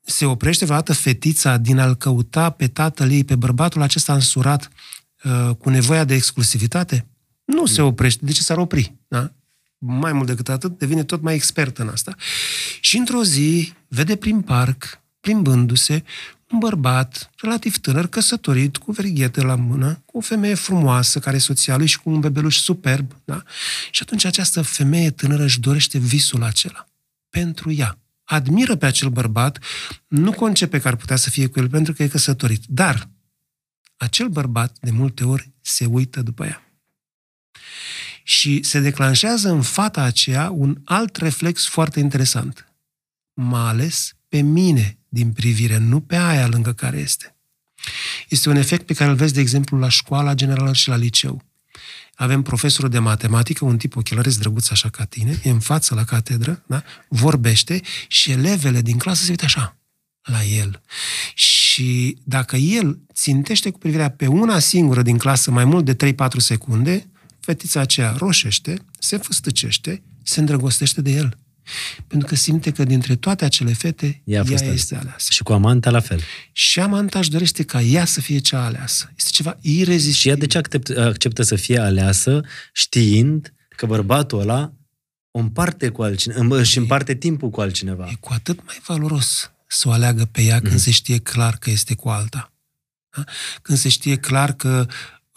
se 0.01 0.25
oprește 0.25 0.65
vreodată 0.65 0.93
fetița 0.93 1.57
din 1.57 1.79
a-l 1.79 1.95
căuta 1.95 2.49
pe 2.49 2.67
tatăl 2.67 3.11
ei, 3.11 3.23
pe 3.23 3.35
bărbatul 3.35 3.81
acesta 3.81 4.13
însurat, 4.13 4.69
uh, 5.23 5.55
cu 5.55 5.69
nevoia 5.69 6.03
de 6.03 6.13
exclusivitate? 6.13 7.07
Nu 7.45 7.65
se 7.65 7.81
oprește. 7.81 8.25
De 8.25 8.31
ce 8.31 8.41
s-ar 8.41 8.57
opri? 8.57 8.95
Da? 9.07 9.31
Mai 9.77 10.13
mult 10.13 10.27
decât 10.27 10.49
atât, 10.49 10.77
devine 10.77 11.03
tot 11.03 11.21
mai 11.21 11.33
expert 11.33 11.77
în 11.77 11.87
asta. 11.87 12.15
Și 12.79 12.97
într-o 12.97 13.23
zi, 13.23 13.73
vede 13.87 14.15
prin 14.15 14.41
parc, 14.41 15.01
plimbându-se, 15.19 16.03
un 16.51 16.59
bărbat 16.59 17.31
relativ 17.35 17.77
tânăr, 17.77 18.07
căsătorit, 18.07 18.77
cu 18.77 18.91
verighete 18.91 19.41
la 19.41 19.55
mână, 19.55 20.01
cu 20.05 20.17
o 20.17 20.21
femeie 20.21 20.53
frumoasă, 20.53 21.19
care 21.19 21.35
e 21.35 21.39
soția 21.39 21.77
lui 21.77 21.85
și 21.85 21.99
cu 21.99 22.09
un 22.09 22.19
bebeluș 22.19 22.57
superb. 22.57 23.21
Da? 23.25 23.43
Și 23.91 24.01
atunci 24.01 24.25
această 24.25 24.61
femeie 24.61 25.11
tânără 25.11 25.43
își 25.43 25.59
dorește 25.59 25.97
visul 25.97 26.43
acela 26.43 26.87
pentru 27.29 27.71
ea. 27.71 27.99
Admiră 28.23 28.75
pe 28.75 28.85
acel 28.85 29.09
bărbat, 29.09 29.59
nu 30.07 30.31
concepe 30.31 30.79
că 30.79 30.87
ar 30.87 30.95
putea 30.95 31.15
să 31.15 31.29
fie 31.29 31.47
cu 31.47 31.59
el 31.59 31.69
pentru 31.69 31.93
că 31.93 32.03
e 32.03 32.07
căsătorit. 32.07 32.63
Dar 32.67 33.09
acel 33.97 34.27
bărbat, 34.27 34.77
de 34.79 34.91
multe 34.91 35.23
ori, 35.23 35.51
se 35.61 35.85
uită 35.85 36.21
după 36.21 36.45
ea. 36.45 36.61
Și 38.23 38.63
se 38.63 38.79
declanșează 38.79 39.49
în 39.49 39.61
fata 39.61 40.01
aceea 40.01 40.49
un 40.49 40.81
alt 40.83 41.15
reflex 41.15 41.67
foarte 41.67 41.99
interesant. 41.99 42.73
M-a 43.33 43.67
ales 43.67 44.13
pe 44.27 44.41
mine 44.41 44.97
din 45.17 45.31
privire, 45.31 45.77
nu 45.77 45.99
pe 45.99 46.15
aia 46.15 46.47
lângă 46.47 46.73
care 46.73 46.97
este. 46.97 47.35
Este 48.29 48.49
un 48.49 48.55
efect 48.55 48.85
pe 48.85 48.93
care 48.93 49.09
îl 49.09 49.15
vezi, 49.15 49.33
de 49.33 49.39
exemplu, 49.39 49.77
la 49.77 49.89
școala 49.89 50.33
generală 50.33 50.73
și 50.73 50.89
la 50.89 50.95
liceu. 50.95 51.41
Avem 52.15 52.41
profesorul 52.41 52.89
de 52.89 52.99
matematică, 52.99 53.65
un 53.65 53.77
tip 53.77 53.95
ochelăresc 53.95 54.39
drăguț 54.39 54.69
așa 54.69 54.89
ca 54.89 55.05
tine, 55.05 55.39
e 55.43 55.49
în 55.49 55.59
față 55.59 55.95
la 55.95 56.03
catedră, 56.03 56.63
da? 56.67 56.83
vorbește 57.07 57.81
și 58.07 58.31
elevele 58.31 58.81
din 58.81 58.97
clasă 58.97 59.23
se 59.23 59.29
uită 59.29 59.45
așa 59.45 59.77
la 60.23 60.43
el. 60.43 60.81
Și 61.33 62.17
dacă 62.23 62.55
el 62.55 62.99
țintește 63.13 63.69
cu 63.69 63.77
privirea 63.77 64.09
pe 64.09 64.27
una 64.27 64.59
singură 64.59 65.01
din 65.01 65.17
clasă 65.17 65.51
mai 65.51 65.65
mult 65.65 65.85
de 65.85 66.13
3-4 66.13 66.15
secunde, 66.37 67.09
fetița 67.39 67.79
aceea 67.79 68.15
roșește, 68.17 68.77
se 68.99 69.17
făstăcește, 69.17 70.03
se 70.23 70.39
îndrăgostește 70.39 71.01
de 71.01 71.11
el. 71.11 71.37
Pentru 72.07 72.27
că 72.27 72.35
simte 72.35 72.71
că 72.71 72.83
dintre 72.83 73.15
toate 73.15 73.45
acele 73.45 73.73
fete, 73.73 74.21
ea, 74.23 74.43
ea 74.49 74.71
este 74.71 74.95
aleasă. 74.95 75.27
Și 75.31 75.43
cu 75.43 75.53
Amanta 75.53 75.89
la 75.89 75.99
fel. 75.99 76.21
Și 76.51 76.79
Amanta 76.79 77.19
își 77.19 77.29
dorește 77.29 77.63
ca 77.63 77.81
ea 77.81 78.05
să 78.05 78.21
fie 78.21 78.37
cea 78.37 78.65
aleasă. 78.65 79.11
Este 79.17 79.29
ceva 79.31 79.57
irezistibil. 79.61 80.13
Și 80.13 80.29
ea 80.29 80.35
de 80.35 80.45
ce 80.45 80.57
acceptă, 80.57 81.05
acceptă 81.05 81.41
să 81.41 81.55
fie 81.55 81.79
aleasă 81.79 82.41
știind 82.73 83.53
că 83.75 83.85
bărbatul 83.85 84.39
ăla 84.39 84.73
o 85.31 85.39
împarte 85.39 85.89
cu 85.89 86.01
altcineva, 86.01 86.63
și 86.63 86.77
împarte 86.77 87.15
timpul 87.15 87.49
cu 87.49 87.61
altcineva. 87.61 88.07
E 88.11 88.15
cu 88.19 88.33
atât 88.33 88.65
mai 88.65 88.81
valoros 88.85 89.51
să 89.67 89.87
o 89.87 89.91
aleagă 89.91 90.25
pe 90.25 90.41
ea 90.41 90.59
când 90.59 90.71
mm. 90.71 90.77
se 90.77 90.91
știe 90.91 91.17
clar 91.17 91.57
că 91.57 91.69
este 91.69 91.95
cu 91.95 92.09
alta. 92.09 92.53
Da? 93.15 93.23
Când 93.61 93.77
se 93.77 93.89
știe 93.89 94.15
clar 94.15 94.53
că 94.53 94.87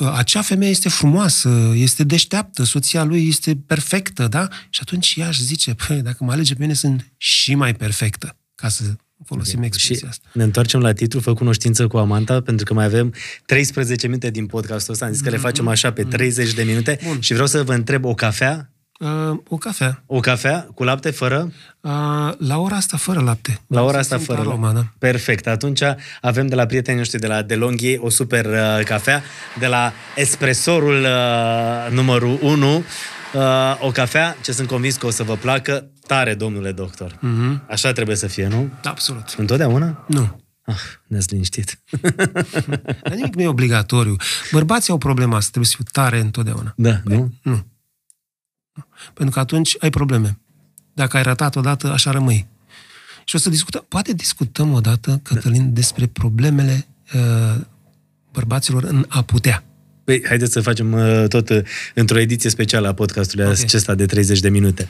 acea 0.04 0.42
femeie 0.42 0.70
este 0.70 0.88
frumoasă, 0.88 1.72
este 1.74 2.04
deșteaptă, 2.04 2.64
soția 2.64 3.04
lui 3.04 3.28
este 3.28 3.56
perfectă, 3.66 4.28
da? 4.28 4.48
Și 4.70 4.80
atunci 4.82 5.14
ea 5.16 5.26
își 5.26 5.42
zice, 5.42 5.74
păi, 5.74 6.02
dacă 6.02 6.24
mă 6.24 6.32
alege 6.32 6.54
pe 6.54 6.60
mine, 6.60 6.74
sunt 6.74 7.12
și 7.16 7.54
mai 7.54 7.74
perfectă, 7.74 8.36
ca 8.54 8.68
să 8.68 8.84
folosim 9.24 9.56
okay. 9.56 9.66
expresia 9.66 10.08
asta. 10.08 10.28
ne 10.32 10.42
întoarcem 10.42 10.80
la 10.80 10.92
titlu, 10.92 11.20
fă 11.20 11.34
cunoștință 11.34 11.86
cu 11.86 11.96
Amanta, 11.96 12.40
pentru 12.40 12.64
că 12.64 12.74
mai 12.74 12.84
avem 12.84 13.14
13 13.46 14.06
minute 14.06 14.30
din 14.30 14.46
podcastul 14.46 14.92
ăsta, 14.92 15.04
am 15.04 15.12
zis 15.12 15.20
că 15.20 15.28
mm-hmm. 15.28 15.32
le 15.32 15.38
facem 15.38 15.68
așa 15.68 15.92
pe 15.92 16.04
30 16.04 16.52
de 16.52 16.62
minute 16.62 16.98
Bun. 17.06 17.20
și 17.20 17.32
vreau 17.32 17.46
să 17.46 17.62
vă 17.62 17.74
întreb 17.74 18.04
o 18.04 18.14
cafea 18.14 18.72
Uh, 19.00 19.38
o 19.48 19.56
cafea. 19.56 20.02
O 20.06 20.20
cafea 20.20 20.68
cu 20.74 20.84
lapte 20.84 21.10
fără? 21.10 21.52
Uh, 21.80 21.90
la 22.38 22.58
ora 22.58 22.76
asta 22.76 22.96
fără 22.96 23.20
lapte. 23.20 23.60
La 23.66 23.82
ora 23.82 23.98
asta 23.98 24.18
fără 24.18 24.40
aroma, 24.40 24.72
da. 24.72 24.84
Perfect. 24.98 25.46
Atunci 25.46 25.82
avem 26.20 26.46
de 26.46 26.54
la 26.54 26.66
prietenii 26.66 26.98
noștri 26.98 27.20
de 27.20 27.26
la 27.26 27.42
DeLonghi 27.42 27.96
o 27.98 28.08
super 28.08 28.46
uh, 28.46 28.84
cafea, 28.84 29.22
de 29.58 29.66
la 29.66 29.92
espresorul 30.16 31.02
uh, 31.02 31.92
numărul 31.92 32.38
1, 32.42 32.76
uh, 32.76 32.82
o 33.80 33.90
cafea 33.90 34.36
ce 34.42 34.52
sunt 34.52 34.68
convins 34.68 34.96
că 34.96 35.06
o 35.06 35.10
să 35.10 35.22
vă 35.22 35.36
placă 35.36 35.90
tare, 36.06 36.34
domnule 36.34 36.72
doctor. 36.72 37.12
Uh-huh. 37.12 37.66
Așa 37.68 37.92
trebuie 37.92 38.16
să 38.16 38.26
fie, 38.26 38.46
nu? 38.48 38.70
Absolut. 38.84 39.34
Întotdeauna? 39.36 40.04
Nu. 40.06 40.40
Ah, 40.64 40.80
ne-ați 41.06 41.32
liniștit. 41.32 41.78
Dar 43.02 43.14
nimic 43.14 43.34
nu 43.34 43.42
e 43.42 43.48
obligatoriu. 43.48 44.16
Bărbații 44.52 44.92
au 44.92 44.98
problema 44.98 45.36
asta, 45.36 45.48
trebuie 45.50 45.70
să 45.70 45.76
fiu 45.76 45.84
tare 45.92 46.20
întotdeauna. 46.20 46.72
Da, 46.76 47.00
păi, 47.04 47.16
nu? 47.16 47.32
Nu. 47.42 47.66
Pentru 49.14 49.34
că 49.34 49.40
atunci 49.40 49.76
ai 49.78 49.90
probleme. 49.90 50.38
Dacă 50.92 51.16
ai 51.16 51.22
ratat 51.22 51.56
odată, 51.56 51.90
așa 51.92 52.10
rămâi. 52.10 52.46
Și 53.24 53.36
o 53.36 53.38
să 53.38 53.50
discutăm, 53.50 53.84
poate 53.88 54.12
discutăm 54.12 54.72
odată, 54.72 55.20
Cătălin, 55.22 55.72
despre 55.72 56.06
problemele 56.06 56.86
uh, 57.14 57.60
bărbaților 58.32 58.84
în 58.84 59.04
a 59.08 59.22
putea. 59.22 59.64
Păi, 60.04 60.22
haideți 60.26 60.52
să 60.52 60.60
facem 60.60 60.92
uh, 60.92 61.24
tot 61.28 61.48
uh, 61.48 61.62
într-o 61.94 62.18
ediție 62.18 62.50
specială 62.50 62.88
a 62.88 62.94
podcastului 62.94 63.44
okay. 63.44 63.56
acesta 63.62 63.94
de 63.94 64.06
30 64.06 64.40
de 64.40 64.48
minute. 64.48 64.88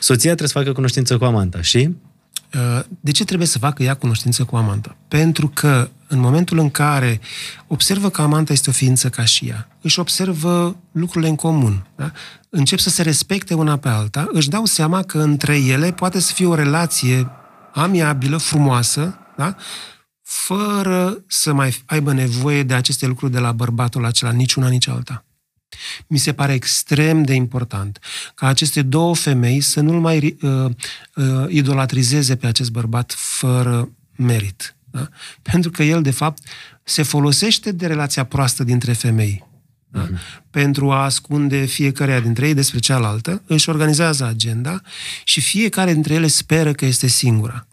Soția 0.00 0.34
trebuie 0.34 0.48
să 0.48 0.58
facă 0.58 0.72
cunoștință 0.72 1.16
cu 1.16 1.24
amanta 1.24 1.62
și? 1.62 1.90
Uh, 2.56 2.80
de 3.00 3.10
ce 3.10 3.24
trebuie 3.24 3.46
să 3.48 3.58
facă 3.58 3.82
ea 3.82 3.94
cunoștință 3.94 4.44
cu 4.44 4.56
amanta? 4.56 4.96
Pentru 5.08 5.48
că 5.48 5.90
în 6.06 6.18
momentul 6.18 6.58
în 6.58 6.70
care 6.70 7.20
observă 7.66 8.08
că 8.08 8.22
amanta 8.22 8.52
este 8.52 8.70
o 8.70 8.72
ființă 8.72 9.08
ca 9.08 9.24
și 9.24 9.46
ea, 9.46 9.68
își 9.80 9.98
observă 9.98 10.76
lucrurile 10.92 11.30
în 11.30 11.36
comun, 11.36 11.86
da? 11.96 12.12
încep 12.50 12.78
să 12.78 12.90
se 12.90 13.02
respecte 13.02 13.54
una 13.54 13.76
pe 13.76 13.88
alta, 13.88 14.28
își 14.32 14.48
dau 14.48 14.64
seama 14.64 15.02
că 15.02 15.18
între 15.18 15.56
ele 15.58 15.92
poate 15.92 16.20
să 16.20 16.32
fie 16.32 16.46
o 16.46 16.54
relație 16.54 17.30
amiabilă, 17.74 18.36
frumoasă, 18.36 19.18
da? 19.36 19.56
fără 20.22 21.24
să 21.26 21.52
mai 21.52 21.82
aibă 21.86 22.12
nevoie 22.12 22.62
de 22.62 22.74
aceste 22.74 23.06
lucruri 23.06 23.32
de 23.32 23.38
la 23.38 23.52
bărbatul 23.52 24.04
acela, 24.04 24.30
nici 24.30 24.54
una, 24.54 24.68
nici 24.68 24.88
alta. 24.88 25.25
Mi 26.06 26.18
se 26.18 26.32
pare 26.32 26.52
extrem 26.52 27.22
de 27.22 27.34
important 27.34 27.98
ca 28.34 28.46
aceste 28.46 28.82
două 28.82 29.14
femei 29.14 29.60
să 29.60 29.80
nu-l 29.80 30.00
mai 30.00 30.36
uh, 30.40 30.64
uh, 31.14 31.24
idolatrizeze 31.48 32.36
pe 32.36 32.46
acest 32.46 32.70
bărbat 32.70 33.14
fără 33.16 33.90
merit. 34.16 34.76
Da? 34.90 35.08
Pentru 35.42 35.70
că 35.70 35.82
el, 35.82 36.02
de 36.02 36.10
fapt, 36.10 36.42
se 36.82 37.02
folosește 37.02 37.72
de 37.72 37.86
relația 37.86 38.24
proastă 38.24 38.64
dintre 38.64 38.92
femei. 38.92 39.44
Da? 39.88 40.08
Uh-huh. 40.08 40.44
Pentru 40.50 40.90
a 40.90 41.04
ascunde 41.04 41.64
fiecare 41.64 42.20
dintre 42.20 42.46
ei 42.46 42.54
despre 42.54 42.78
cealaltă, 42.78 43.42
își 43.46 43.68
organizează 43.68 44.24
agenda 44.24 44.80
și 45.24 45.40
fiecare 45.40 45.92
dintre 45.92 46.14
ele 46.14 46.26
speră 46.26 46.72
că 46.72 46.84
este 46.84 47.06
singura. 47.06 47.66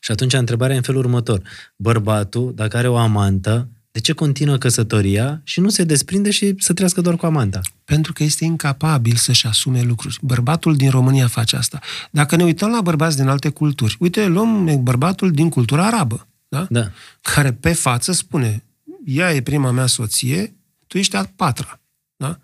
Și 0.00 0.10
atunci 0.10 0.32
întrebarea 0.32 0.74
e 0.74 0.78
în 0.78 0.84
felul 0.84 1.04
următor. 1.04 1.42
Bărbatul, 1.76 2.52
dacă 2.54 2.76
are 2.76 2.88
o 2.88 2.96
amantă, 2.96 3.68
de 3.94 4.00
ce 4.00 4.12
continuă 4.12 4.56
căsătoria 4.56 5.40
și 5.44 5.60
nu 5.60 5.68
se 5.68 5.84
desprinde 5.84 6.30
și 6.30 6.54
să 6.58 6.72
trăiască 6.72 7.00
doar 7.00 7.16
cu 7.16 7.26
amanta? 7.26 7.60
Pentru 7.84 8.12
că 8.12 8.22
este 8.22 8.44
incapabil 8.44 9.16
să-și 9.16 9.46
asume 9.46 9.82
lucruri. 9.82 10.18
Bărbatul 10.22 10.76
din 10.76 10.90
România 10.90 11.26
face 11.26 11.56
asta. 11.56 11.80
Dacă 12.10 12.36
ne 12.36 12.44
uităm 12.44 12.70
la 12.70 12.80
bărbați 12.80 13.16
din 13.16 13.28
alte 13.28 13.48
culturi, 13.48 13.96
uite, 14.00 14.26
luăm 14.26 14.82
bărbatul 14.82 15.30
din 15.30 15.48
cultura 15.48 15.86
arabă, 15.86 16.26
da? 16.48 16.66
Da. 16.70 16.90
care 17.20 17.52
pe 17.52 17.72
față 17.72 18.12
spune, 18.12 18.64
ea 19.04 19.32
e 19.32 19.40
prima 19.42 19.70
mea 19.70 19.86
soție, 19.86 20.54
tu 20.86 20.98
ești 20.98 21.16
a 21.16 21.32
patra. 21.36 21.80
Da? 22.16 22.38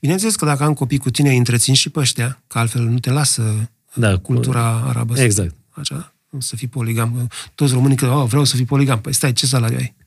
Bineînțeles 0.00 0.36
că 0.36 0.44
dacă 0.44 0.64
am 0.64 0.74
copii 0.74 0.98
cu 0.98 1.10
tine, 1.10 1.30
îi 1.30 1.36
întrețin 1.36 1.74
și 1.74 1.88
pe 1.88 2.00
ăștia, 2.00 2.42
că 2.46 2.58
altfel 2.58 2.82
nu 2.82 2.98
te 2.98 3.10
lasă 3.10 3.70
da, 3.94 4.16
cultura 4.16 4.80
cu... 4.82 4.88
arabă. 4.88 5.20
Exact. 5.20 5.54
Așa, 5.70 6.14
să 6.38 6.56
fii 6.56 6.68
poligam. 6.68 7.28
Toți 7.54 7.72
românii 7.72 7.96
că 7.96 8.06
oh, 8.06 8.28
vreau 8.28 8.44
să 8.44 8.56
fii 8.56 8.64
poligam. 8.64 9.00
Păi 9.00 9.12
stai, 9.12 9.32
ce 9.32 9.46
salariu 9.46 9.76
ai? 9.76 9.98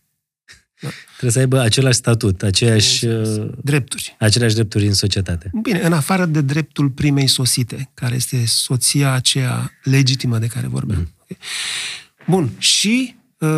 Da. 0.83 0.89
Trebuie 1.09 1.31
să 1.31 1.39
aibă 1.39 1.59
același 1.59 1.97
statut, 1.97 2.43
aceeași, 2.43 3.05
uh, 3.05 3.49
drepturi. 3.61 4.15
aceleași 4.19 4.53
drepturi 4.53 4.87
în 4.87 4.93
societate. 4.93 5.49
Bine, 5.61 5.79
în 5.79 5.93
afară 5.93 6.25
de 6.25 6.41
dreptul 6.41 6.89
primei 6.89 7.27
sosite, 7.27 7.89
care 7.93 8.15
este 8.15 8.43
soția 8.45 9.11
aceea 9.11 9.71
legitimă 9.83 10.37
de 10.37 10.47
care 10.47 10.67
vorbim. 10.67 10.95
Mm. 10.95 11.37
Bun, 12.27 12.49
și 12.57 13.15
uh, 13.37 13.49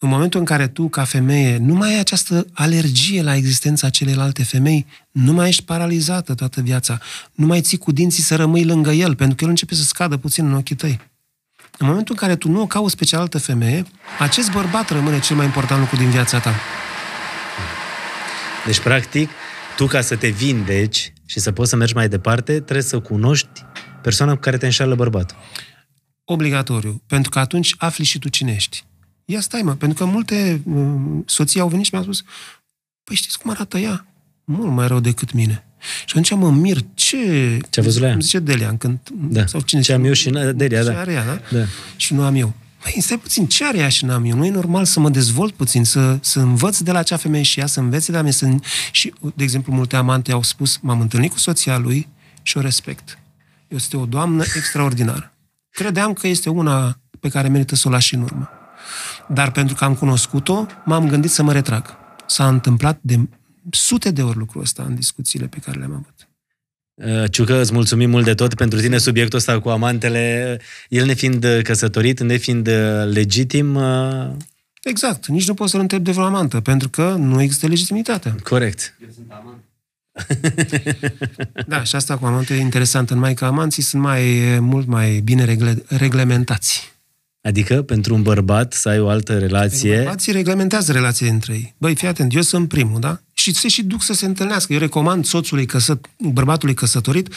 în 0.00 0.08
momentul 0.08 0.40
în 0.40 0.46
care 0.46 0.66
tu, 0.66 0.88
ca 0.88 1.04
femeie, 1.04 1.56
nu 1.56 1.74
mai 1.74 1.88
ai 1.92 1.98
această 1.98 2.46
alergie 2.52 3.22
la 3.22 3.34
existența 3.34 3.88
celelalte 3.88 4.42
femei, 4.42 4.86
nu 5.10 5.32
mai 5.32 5.48
ești 5.48 5.64
paralizată 5.64 6.34
toată 6.34 6.60
viața, 6.60 6.98
nu 7.32 7.46
mai 7.46 7.60
ții 7.60 7.78
cu 7.78 7.92
dinții 7.92 8.22
să 8.22 8.36
rămâi 8.36 8.64
lângă 8.64 8.90
el, 8.90 9.14
pentru 9.14 9.36
că 9.36 9.44
el 9.44 9.50
începe 9.50 9.74
să 9.74 9.82
scadă 9.82 10.16
puțin 10.16 10.46
în 10.46 10.54
ochii 10.54 10.76
tăi. 10.76 11.00
În 11.78 11.86
momentul 11.86 12.14
în 12.14 12.26
care 12.26 12.36
tu 12.36 12.48
nu 12.48 12.60
o 12.60 12.66
cauți 12.66 12.96
pe 12.96 13.04
cealaltă 13.04 13.38
femeie, 13.38 13.84
acest 14.18 14.50
bărbat 14.50 14.90
rămâne 14.90 15.20
cel 15.20 15.36
mai 15.36 15.44
important 15.44 15.80
lucru 15.80 15.96
din 15.96 16.10
viața 16.10 16.40
ta. 16.40 16.54
Deci, 18.66 18.80
practic, 18.80 19.30
tu 19.76 19.86
ca 19.86 20.00
să 20.00 20.16
te 20.16 20.28
vindeci 20.28 21.12
și 21.24 21.40
să 21.40 21.52
poți 21.52 21.70
să 21.70 21.76
mergi 21.76 21.94
mai 21.94 22.08
departe, 22.08 22.52
trebuie 22.52 22.82
să 22.82 23.00
cunoști 23.00 23.64
persoana 24.02 24.32
cu 24.34 24.40
care 24.40 24.56
te 24.56 24.64
înșală 24.64 24.94
bărbatul. 24.94 25.36
Obligatoriu, 26.24 27.02
pentru 27.06 27.30
că 27.30 27.38
atunci 27.38 27.74
afli 27.78 28.04
și 28.04 28.18
tu 28.18 28.28
cine 28.28 28.52
ești. 28.52 28.84
Ia 29.24 29.40
stai, 29.40 29.62
mă, 29.62 29.74
pentru 29.74 30.04
că 30.04 30.10
multe 30.10 30.62
uh, 30.64 31.22
soții 31.26 31.60
au 31.60 31.68
venit 31.68 31.84
și 31.84 31.90
mi-au 31.92 32.04
spus, 32.04 32.22
păi 33.04 33.16
știți 33.16 33.38
cum 33.38 33.50
arată 33.50 33.78
ea? 33.78 34.06
Mult 34.44 34.72
mai 34.72 34.86
rău 34.86 35.00
decât 35.00 35.32
mine. 35.32 35.67
Și 35.80 36.04
atunci 36.08 36.30
mă 36.30 36.50
mir, 36.50 36.78
ce... 36.94 37.16
Ce 37.70 37.80
a 37.80 37.82
văzut 37.82 38.02
la 38.02 38.08
ea? 38.08 38.16
Zice 38.20 38.38
Delia, 38.38 38.76
când... 38.78 38.98
Da. 39.12 39.46
Sau 39.46 39.60
cine 39.60 39.80
ce 39.80 39.92
am 39.92 40.04
eu 40.04 40.12
și 40.12 40.30
Delia, 40.54 40.82
da. 40.82 40.92
Ce 40.92 40.98
are 40.98 41.12
ea, 41.12 41.24
da? 41.24 41.58
da? 41.58 41.64
Și 41.96 42.14
nu 42.14 42.22
am 42.22 42.34
eu. 42.34 42.54
Păi, 42.82 43.00
stai 43.00 43.18
puțin, 43.18 43.46
ce 43.46 43.64
are 43.64 43.78
ea 43.78 43.88
și 43.88 44.04
n-am 44.04 44.24
eu? 44.24 44.36
Nu 44.36 44.44
e 44.44 44.50
normal 44.50 44.84
să 44.84 45.00
mă 45.00 45.10
dezvolt 45.10 45.54
puțin, 45.54 45.84
să, 45.84 46.18
să 46.20 46.40
învăț 46.40 46.78
de 46.78 46.92
la 46.92 46.98
acea 46.98 47.16
femeie 47.16 47.42
și 47.42 47.60
ea, 47.60 47.66
să 47.66 47.80
învețe 47.80 48.10
de 48.10 48.16
la 48.16 48.22
mine. 48.22 48.34
Să... 48.34 48.54
Și, 48.90 49.12
de 49.34 49.42
exemplu, 49.42 49.72
multe 49.72 49.96
amante 49.96 50.32
au 50.32 50.42
spus, 50.42 50.78
m-am 50.82 51.00
întâlnit 51.00 51.32
cu 51.32 51.38
soția 51.38 51.78
lui 51.78 52.08
și 52.42 52.56
o 52.56 52.60
respect. 52.60 53.18
Este 53.68 53.96
o 53.96 54.04
doamnă 54.04 54.44
extraordinară. 54.56 55.32
Credeam 55.70 56.12
că 56.12 56.26
este 56.26 56.50
una 56.50 56.98
pe 57.20 57.28
care 57.28 57.48
merită 57.48 57.74
să 57.74 57.88
o 57.88 57.90
lași 57.90 58.14
în 58.14 58.22
urmă. 58.22 58.48
Dar 59.28 59.50
pentru 59.50 59.74
că 59.74 59.84
am 59.84 59.94
cunoscut-o, 59.94 60.66
m-am 60.84 61.08
gândit 61.08 61.30
să 61.30 61.42
mă 61.42 61.52
retrag. 61.52 61.96
S-a 62.26 62.48
întâmplat 62.48 62.98
de 63.00 63.28
sute 63.70 64.10
de 64.10 64.22
ori 64.22 64.38
lucrul 64.38 64.62
ăsta 64.62 64.82
în 64.82 64.94
discuțiile 64.94 65.46
pe 65.46 65.58
care 65.58 65.78
le-am 65.78 65.92
avut. 65.92 66.28
Uh, 66.94 67.30
Ciucă, 67.30 67.60
îți 67.60 67.72
mulțumim 67.72 68.10
mult 68.10 68.24
de 68.24 68.34
tot 68.34 68.54
pentru 68.54 68.80
tine 68.80 68.98
subiectul 68.98 69.38
ăsta 69.38 69.60
cu 69.60 69.68
amantele, 69.68 70.58
el 70.88 71.06
nefiind 71.06 71.46
căsătorit, 71.62 72.20
nefiind 72.20 72.68
legitim. 73.04 73.74
Uh, 73.74 74.30
exact, 74.82 75.26
nici 75.26 75.46
nu 75.46 75.54
poți 75.54 75.70
să-l 75.70 75.80
întrebi 75.80 76.04
de 76.04 76.10
vreo 76.10 76.24
amantă, 76.24 76.60
pentru 76.60 76.88
că 76.88 77.14
nu 77.18 77.42
există 77.42 77.66
legitimitate. 77.66 78.34
Corect. 78.42 78.96
Eu 79.02 79.08
sunt 79.14 79.26
amant. 79.30 79.62
da, 81.66 81.82
și 81.82 81.96
asta 81.96 82.18
cu 82.18 82.26
amante 82.26 82.54
e 82.54 82.60
interesant. 82.60 83.10
În 83.10 83.18
mai 83.18 83.34
că 83.34 83.44
amanții 83.44 83.82
sunt 83.82 84.02
mai, 84.02 84.56
mult 84.60 84.86
mai 84.86 85.20
bine 85.20 85.44
regle, 85.44 85.82
reglementați. 85.88 86.97
Adică, 87.42 87.82
pentru 87.82 88.14
un 88.14 88.22
bărbat 88.22 88.72
să 88.72 88.88
ai 88.88 89.00
o 89.00 89.08
altă 89.08 89.38
relație... 89.38 89.96
Bărbații 89.96 90.32
reglementează 90.32 90.92
relația 90.92 91.28
între 91.32 91.52
ei. 91.52 91.74
Băi, 91.78 91.94
fii 91.94 92.08
atent, 92.08 92.34
eu 92.34 92.42
sunt 92.42 92.68
primul, 92.68 93.00
da? 93.00 93.20
Și 93.32 93.54
se 93.54 93.68
și 93.68 93.82
duc 93.82 94.02
să 94.02 94.12
se 94.12 94.26
întâlnească. 94.26 94.72
Eu 94.72 94.78
recomand 94.78 95.24
soțului, 95.24 95.66
căsă, 95.66 96.00
bărbatului 96.18 96.74
căsătorit, 96.74 97.28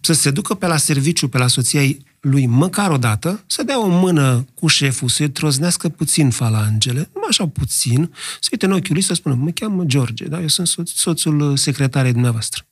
să 0.00 0.12
se 0.12 0.30
ducă 0.30 0.54
pe 0.54 0.66
la 0.66 0.76
serviciu, 0.76 1.28
pe 1.28 1.38
la 1.38 1.46
soția 1.46 1.80
lui, 2.20 2.46
măcar 2.46 2.90
o 2.90 2.96
dată, 2.96 3.42
să 3.46 3.62
dea 3.62 3.84
o 3.84 3.88
mână 3.88 4.46
cu 4.54 4.66
șeful, 4.66 5.08
să-i 5.08 5.30
troznească 5.30 5.88
puțin 5.88 6.30
falangele, 6.30 7.10
numai 7.12 7.28
așa 7.28 7.46
puțin, 7.46 8.10
să 8.40 8.48
uite 8.52 8.66
în 8.66 8.72
ochiul 8.72 8.92
lui 8.92 9.02
să 9.02 9.14
spună, 9.14 9.34
mă 9.34 9.50
cheamă 9.50 9.84
George, 9.84 10.24
da? 10.24 10.40
Eu 10.40 10.48
sunt 10.48 10.66
soț, 10.66 10.90
soțul 10.90 11.56
secretarei 11.56 12.12
dumneavoastră. 12.12 12.67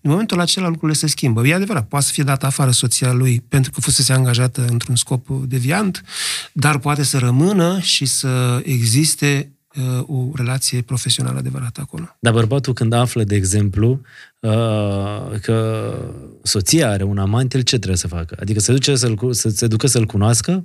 În 0.00 0.10
momentul 0.10 0.40
acela 0.40 0.68
lucrurile 0.68 0.98
se 0.98 1.06
schimbă. 1.06 1.46
E 1.46 1.54
adevărat, 1.54 1.88
poate 1.88 2.04
să 2.04 2.12
fie 2.12 2.22
dată 2.22 2.46
afară 2.46 2.70
soția 2.70 3.12
lui 3.12 3.44
pentru 3.48 3.70
că 3.70 3.80
fusese 3.80 4.12
angajată 4.12 4.66
într-un 4.70 4.96
scop 4.96 5.28
deviant, 5.28 6.02
dar 6.52 6.78
poate 6.78 7.02
să 7.02 7.18
rămână 7.18 7.78
și 7.80 8.04
să 8.04 8.60
existe 8.64 9.52
uh, 9.76 10.04
o 10.06 10.30
relație 10.34 10.82
profesională 10.82 11.38
adevărată 11.38 11.80
acolo. 11.80 12.16
Dar 12.18 12.32
bărbatul 12.32 12.72
când 12.72 12.92
află, 12.92 13.24
de 13.24 13.34
exemplu, 13.34 14.00
uh, 14.40 14.50
că 15.40 15.98
soția 16.42 16.90
are 16.90 17.02
un 17.02 17.18
amant, 17.18 17.54
el 17.54 17.60
ce 17.60 17.76
trebuie 17.76 17.96
să 17.96 18.08
facă? 18.08 18.36
Adică 18.40 18.60
să, 18.60 18.72
duce 18.72 18.94
să, 18.94 19.14
să 19.30 19.48
se 19.48 19.66
ducă 19.66 19.86
să-l 19.86 20.06
cunoască? 20.06 20.64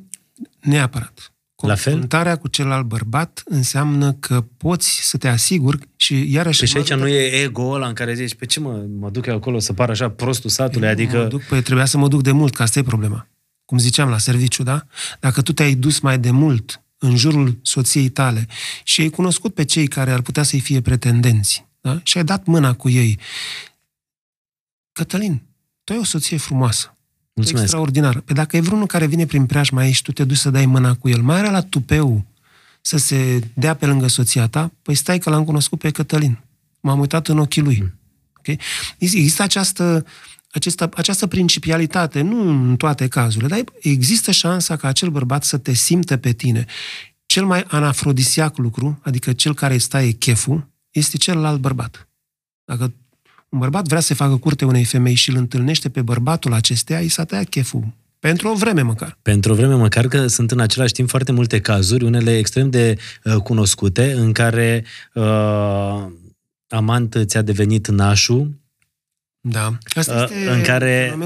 Neapărat. 0.59 1.33
Confruntarea 1.67 2.35
cu 2.35 2.47
celălalt 2.47 2.85
bărbat 2.85 3.41
înseamnă 3.45 4.13
că 4.13 4.41
poți 4.57 4.99
să 5.01 5.17
te 5.17 5.27
asiguri 5.27 5.87
și 5.95 6.33
iarăși... 6.33 6.59
Păi 6.59 6.67
și 6.67 6.77
aici 6.77 6.93
nu 6.93 7.07
e 7.07 7.41
ego 7.41 7.69
ăla 7.69 7.87
în 7.87 7.93
care 7.93 8.13
zici, 8.13 8.35
pe 8.35 8.45
ce 8.45 8.59
mă, 8.59 8.85
mă 8.99 9.09
duc 9.09 9.25
eu 9.25 9.35
acolo 9.35 9.59
să 9.59 9.73
par 9.73 9.89
așa 9.89 10.09
prostul 10.09 10.49
satului, 10.49 10.87
eu 10.87 10.93
adică... 10.93 11.17
Mă 11.17 11.27
duc, 11.27 11.43
păi 11.43 11.61
trebuia 11.61 11.85
să 11.85 11.97
mă 11.97 12.07
duc 12.07 12.21
de 12.21 12.31
mult, 12.31 12.55
că 12.55 12.61
asta 12.61 12.79
e 12.79 12.83
problema. 12.83 13.27
Cum 13.65 13.77
ziceam 13.77 14.09
la 14.09 14.17
serviciu, 14.17 14.63
da? 14.63 14.85
Dacă 15.19 15.41
tu 15.41 15.53
te-ai 15.53 15.73
dus 15.73 15.99
mai 15.99 16.19
de 16.19 16.31
mult 16.31 16.83
în 16.97 17.15
jurul 17.15 17.59
soției 17.61 18.09
tale 18.09 18.47
și 18.83 19.01
ai 19.01 19.09
cunoscut 19.09 19.53
pe 19.53 19.65
cei 19.65 19.87
care 19.87 20.11
ar 20.11 20.21
putea 20.21 20.43
să-i 20.43 20.59
fie 20.59 20.81
pretendenți, 20.81 21.67
da? 21.81 21.99
Și 22.03 22.17
ai 22.17 22.23
dat 22.23 22.45
mâna 22.45 22.73
cu 22.73 22.89
ei. 22.89 23.19
Cătălin, 24.91 25.41
tu 25.83 25.93
ai 25.93 25.99
o 25.99 26.03
soție 26.03 26.37
frumoasă. 26.37 26.97
Mulțumesc. 27.39 27.63
Extraordinar. 27.63 28.19
Pe 28.19 28.33
dacă 28.33 28.57
e 28.57 28.59
vreunul 28.59 28.85
care 28.85 29.05
vine 29.05 29.25
prin 29.25 29.45
preajma 29.45 29.85
ei 29.85 29.91
și 29.91 30.01
tu 30.01 30.11
te 30.11 30.23
duci 30.23 30.37
să 30.37 30.49
dai 30.49 30.65
mâna 30.65 30.95
cu 30.95 31.09
el, 31.09 31.21
mai 31.21 31.37
are 31.37 31.49
la 31.49 31.61
tupeu 31.61 32.25
să 32.81 32.97
se 32.97 33.39
dea 33.53 33.73
pe 33.73 33.85
lângă 33.85 34.07
soția 34.07 34.47
ta, 34.47 34.71
păi 34.81 34.95
stai 34.95 35.19
că 35.19 35.29
l-am 35.29 35.43
cunoscut 35.43 35.79
pe 35.79 35.91
Cătălin. 35.91 36.39
M-am 36.79 36.99
uitat 36.99 37.27
în 37.27 37.37
ochii 37.37 37.61
lui. 37.61 37.79
Mm. 37.81 37.93
Okay? 38.37 38.59
Există 38.97 39.43
această, 39.43 40.05
această, 40.51 40.89
această 40.93 41.27
principialitate, 41.27 42.21
nu 42.21 42.49
în 42.49 42.75
toate 42.77 43.07
cazurile, 43.07 43.47
dar 43.47 43.63
există 43.81 44.31
șansa 44.31 44.75
ca 44.75 44.87
acel 44.87 45.09
bărbat 45.09 45.43
să 45.43 45.57
te 45.57 45.73
simte 45.73 46.17
pe 46.17 46.31
tine. 46.31 46.65
Cel 47.25 47.45
mai 47.45 47.65
anafrodisiac 47.67 48.57
lucru, 48.57 48.99
adică 49.03 49.33
cel 49.33 49.53
care 49.53 49.73
îți 49.73 49.89
taie 49.89 50.11
cheful, 50.11 50.67
este 50.89 51.17
celălalt 51.17 51.59
bărbat. 51.59 52.07
Dacă 52.65 52.93
un 53.49 53.59
bărbat 53.59 53.87
vrea 53.87 53.99
să 53.99 54.13
facă 54.13 54.37
curte 54.37 54.65
unei 54.65 54.83
femei 54.83 55.13
și 55.13 55.29
îl 55.29 55.35
întâlnește 55.35 55.89
pe 55.89 56.01
bărbatul 56.01 56.53
acesteia, 56.53 56.99
i 56.99 57.07
s-a 57.07 57.25
tăiat 57.25 57.49
cheful. 57.49 57.87
Pentru 58.19 58.47
o 58.47 58.55
vreme 58.55 58.81
măcar. 58.81 59.17
Pentru 59.21 59.51
o 59.51 59.55
vreme 59.55 59.75
măcar, 59.75 60.07
că 60.07 60.27
sunt 60.27 60.51
în 60.51 60.59
același 60.59 60.93
timp 60.93 61.09
foarte 61.09 61.31
multe 61.31 61.59
cazuri, 61.59 62.03
unele 62.03 62.37
extrem 62.37 62.69
de 62.69 62.97
uh, 63.23 63.35
cunoscute, 63.35 64.11
în 64.11 64.31
care 64.31 64.85
uh, 65.13 66.05
amant 66.67 67.17
ți-a 67.25 67.41
devenit 67.41 67.87
nașul, 67.87 68.59
da. 69.41 69.77
Asta 69.95 70.13
uh, 70.15 70.21
este 70.23 70.49
în 70.49 70.61
care 70.61 71.17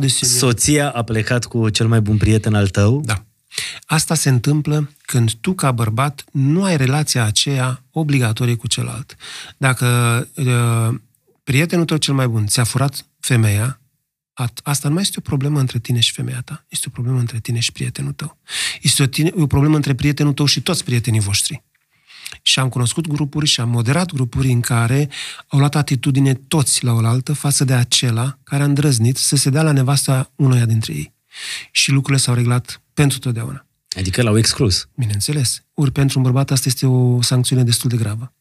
de 0.00 0.06
soția 0.06 0.90
a 0.90 1.02
plecat 1.02 1.44
cu 1.44 1.68
cel 1.68 1.86
mai 1.86 2.00
bun 2.00 2.16
prieten 2.16 2.54
al 2.54 2.68
tău. 2.68 3.00
Da. 3.04 3.24
Asta 3.86 4.14
se 4.14 4.28
întâmplă 4.28 4.90
când 5.02 5.32
tu, 5.32 5.52
ca 5.52 5.72
bărbat, 5.72 6.24
nu 6.32 6.62
ai 6.62 6.76
relația 6.76 7.24
aceea 7.24 7.82
obligatorie 7.90 8.54
cu 8.54 8.66
celălalt. 8.66 9.16
Dacă 9.56 9.86
uh, 10.34 10.94
prietenul 11.50 11.84
tău 11.84 11.96
cel 11.96 12.14
mai 12.14 12.28
bun 12.28 12.46
ți-a 12.46 12.64
furat 12.64 13.06
femeia, 13.20 13.80
asta 14.62 14.88
nu 14.88 14.94
mai 14.94 15.02
este 15.02 15.16
o 15.18 15.20
problemă 15.20 15.60
între 15.60 15.78
tine 15.78 16.00
și 16.00 16.12
femeia 16.12 16.40
ta, 16.44 16.64
este 16.68 16.86
o 16.88 16.90
problemă 16.90 17.18
între 17.18 17.38
tine 17.38 17.58
și 17.58 17.72
prietenul 17.72 18.12
tău. 18.12 18.38
Este 18.82 19.02
o, 19.02 19.06
tine, 19.06 19.30
o 19.34 19.46
problemă 19.46 19.76
între 19.76 19.94
prietenul 19.94 20.32
tău 20.32 20.46
și 20.46 20.60
toți 20.60 20.84
prietenii 20.84 21.20
voștri. 21.20 21.62
Și 22.42 22.58
am 22.58 22.68
cunoscut 22.68 23.06
grupuri 23.06 23.46
și 23.46 23.60
am 23.60 23.68
moderat 23.68 24.12
grupuri 24.12 24.50
în 24.50 24.60
care 24.60 25.08
au 25.46 25.58
luat 25.58 25.74
atitudine 25.74 26.34
toți 26.34 26.84
la 26.84 26.92
oaltă 26.92 27.32
față 27.32 27.64
de 27.64 27.74
acela 27.74 28.38
care 28.42 28.62
a 28.62 28.66
îndrăznit 28.66 29.16
să 29.16 29.36
se 29.36 29.50
dea 29.50 29.62
la 29.62 29.72
nevasta 29.72 30.32
unuia 30.36 30.64
dintre 30.64 30.92
ei. 30.92 31.14
Și 31.70 31.90
lucrurile 31.90 32.22
s-au 32.22 32.34
reglat 32.34 32.82
pentru 32.94 33.18
totdeauna. 33.18 33.66
Adică 33.96 34.22
l-au 34.22 34.38
exclus. 34.38 34.88
Bineînțeles. 34.96 35.64
Ori 35.74 35.92
pentru 35.92 36.18
un 36.18 36.24
bărbat 36.24 36.50
asta 36.50 36.68
este 36.68 36.86
o 36.86 37.22
sancțiune 37.22 37.62
destul 37.62 37.90
de 37.90 37.96
gravă 37.96 38.35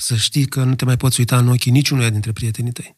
să 0.00 0.16
știi 0.16 0.46
că 0.46 0.64
nu 0.64 0.74
te 0.74 0.84
mai 0.84 0.96
poți 0.96 1.20
uita 1.20 1.38
în 1.38 1.48
ochii 1.48 1.70
niciunuia 1.70 2.10
dintre 2.10 2.32
prietenii 2.32 2.72
tăi. 2.72 2.96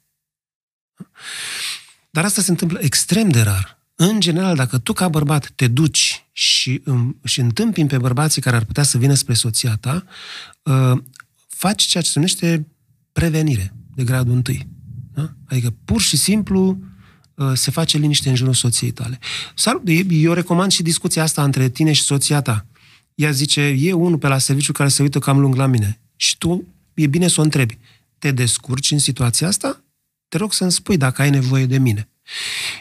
Dar 2.10 2.24
asta 2.24 2.42
se 2.42 2.50
întâmplă 2.50 2.78
extrem 2.82 3.28
de 3.28 3.40
rar. 3.40 3.80
În 3.94 4.20
general, 4.20 4.56
dacă 4.56 4.78
tu 4.78 4.92
ca 4.92 5.08
bărbat 5.08 5.50
te 5.54 5.68
duci 5.68 6.24
și, 6.32 6.82
și 7.24 7.40
întâmpini 7.40 7.88
pe 7.88 7.98
bărbații 7.98 8.42
care 8.42 8.56
ar 8.56 8.64
putea 8.64 8.82
să 8.82 8.98
vină 8.98 9.14
spre 9.14 9.34
soția 9.34 9.76
ta, 9.76 10.04
uh, 10.62 11.02
faci 11.48 11.82
ceea 11.82 12.02
ce 12.02 12.08
se 12.08 12.18
numește 12.18 12.66
prevenire 13.12 13.74
de 13.94 14.04
gradul 14.04 14.34
întâi. 14.34 14.68
Da? 15.14 15.32
Adică 15.48 15.74
pur 15.84 16.00
și 16.00 16.16
simplu 16.16 16.78
uh, 17.34 17.52
se 17.54 17.70
face 17.70 17.98
liniște 17.98 18.28
în 18.28 18.34
jurul 18.34 18.54
soției 18.54 18.90
tale. 18.90 19.18
Eu 20.08 20.32
recomand 20.32 20.70
și 20.70 20.82
discuția 20.82 21.22
asta 21.22 21.44
între 21.44 21.68
tine 21.68 21.92
și 21.92 22.02
soția 22.02 22.40
ta. 22.40 22.66
Ea 23.14 23.30
zice, 23.30 23.60
e 23.60 23.92
unul 23.92 24.18
pe 24.18 24.28
la 24.28 24.38
serviciu 24.38 24.72
care 24.72 24.88
se 24.88 25.02
uită 25.02 25.18
cam 25.18 25.38
lung 25.38 25.54
la 25.54 25.66
mine. 25.66 26.00
Și 26.16 26.38
tu 26.38 26.66
e 26.94 27.06
bine 27.06 27.28
să 27.28 27.40
o 27.40 27.42
întrebi. 27.42 27.78
Te 28.18 28.30
descurci 28.30 28.90
în 28.90 28.98
situația 28.98 29.46
asta? 29.48 29.80
Te 30.28 30.36
rog 30.36 30.52
să-mi 30.52 30.72
spui 30.72 30.96
dacă 30.96 31.22
ai 31.22 31.30
nevoie 31.30 31.66
de 31.66 31.78
mine. 31.78 32.06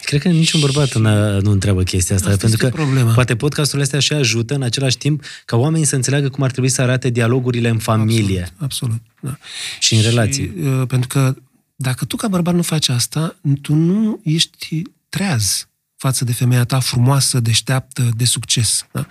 Cred 0.03 0.21
că 0.21 0.27
niciun 0.27 0.59
bărbat 0.59 0.95
nu 1.41 1.51
întreabă 1.51 1.83
chestia 1.83 2.15
asta, 2.15 2.27
Asta 2.29 2.39
pentru 2.39 2.57
că 2.59 2.65
este 2.65 2.77
problema. 2.77 3.13
poate 3.13 3.35
podcasturile 3.35 3.83
astea 3.83 3.99
și 3.99 4.13
ajută 4.13 4.53
în 4.53 4.61
același 4.61 4.97
timp 4.97 5.23
ca 5.45 5.55
oamenii 5.57 5.85
să 5.85 5.95
înțeleagă 5.95 6.29
cum 6.29 6.43
ar 6.43 6.51
trebui 6.51 6.69
să 6.69 6.81
arate 6.81 7.09
dialogurile 7.09 7.69
în 7.69 7.79
familie 7.79 8.41
Absolut, 8.57 8.61
absolut 8.61 9.01
da. 9.19 9.37
și 9.79 9.95
în 9.95 10.01
relații. 10.01 10.53
uh, 10.61 10.87
pentru 10.87 11.07
că 11.07 11.35
dacă 11.75 12.05
tu 12.05 12.15
ca 12.15 12.27
bărbat 12.27 12.53
nu 12.55 12.61
faci 12.61 12.89
asta, 12.89 13.35
tu 13.61 13.73
nu 13.73 14.19
ești 14.23 14.81
treaz 15.09 15.67
față 15.95 16.25
de 16.25 16.33
femeia 16.33 16.63
ta 16.65 16.79
frumoasă, 16.79 17.39
deșteaptă, 17.39 18.09
de 18.17 18.25
succes. 18.25 18.85
Da? 18.91 19.07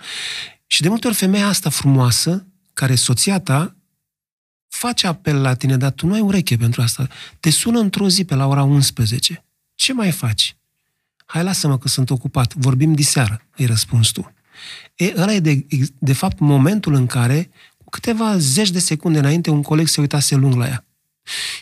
Și 0.67 0.81
de 0.81 0.89
multe 0.89 1.07
ori 1.07 1.15
femeia 1.15 1.47
asta 1.47 1.69
frumoasă, 1.69 2.45
care 2.73 2.91
e 2.93 2.95
soția 2.95 3.39
ta, 3.39 3.75
face 4.71 5.07
apel 5.07 5.41
la 5.41 5.53
tine, 5.53 5.77
dar 5.77 5.91
tu 5.91 6.07
nu 6.07 6.13
ai 6.13 6.19
ureche 6.19 6.57
pentru 6.57 6.81
asta. 6.81 7.07
Te 7.39 7.49
sună 7.49 7.79
într-o 7.79 8.09
zi 8.09 8.23
pe 8.23 8.35
la 8.35 8.47
ora 8.47 8.63
11. 8.63 9.45
Ce 9.75 9.93
mai 9.93 10.11
faci? 10.11 10.55
Hai, 11.25 11.43
lasă-mă 11.43 11.77
că 11.77 11.87
sunt 11.87 12.09
ocupat. 12.09 12.53
Vorbim 12.53 12.93
diseară, 12.93 13.41
îi 13.55 13.65
răspunzi 13.65 14.11
tu. 14.11 14.33
E, 14.95 15.13
ăla 15.15 15.33
e 15.33 15.39
de, 15.39 15.65
de 15.99 16.13
fapt 16.13 16.39
momentul 16.39 16.93
în 16.93 17.05
care, 17.05 17.49
cu 17.77 17.89
câteva 17.89 18.37
zeci 18.37 18.69
de 18.69 18.79
secunde 18.79 19.19
înainte, 19.19 19.49
un 19.49 19.61
coleg 19.61 19.87
se 19.87 20.01
uitase 20.01 20.35
lung 20.35 20.55
la 20.55 20.67
ea. 20.67 20.85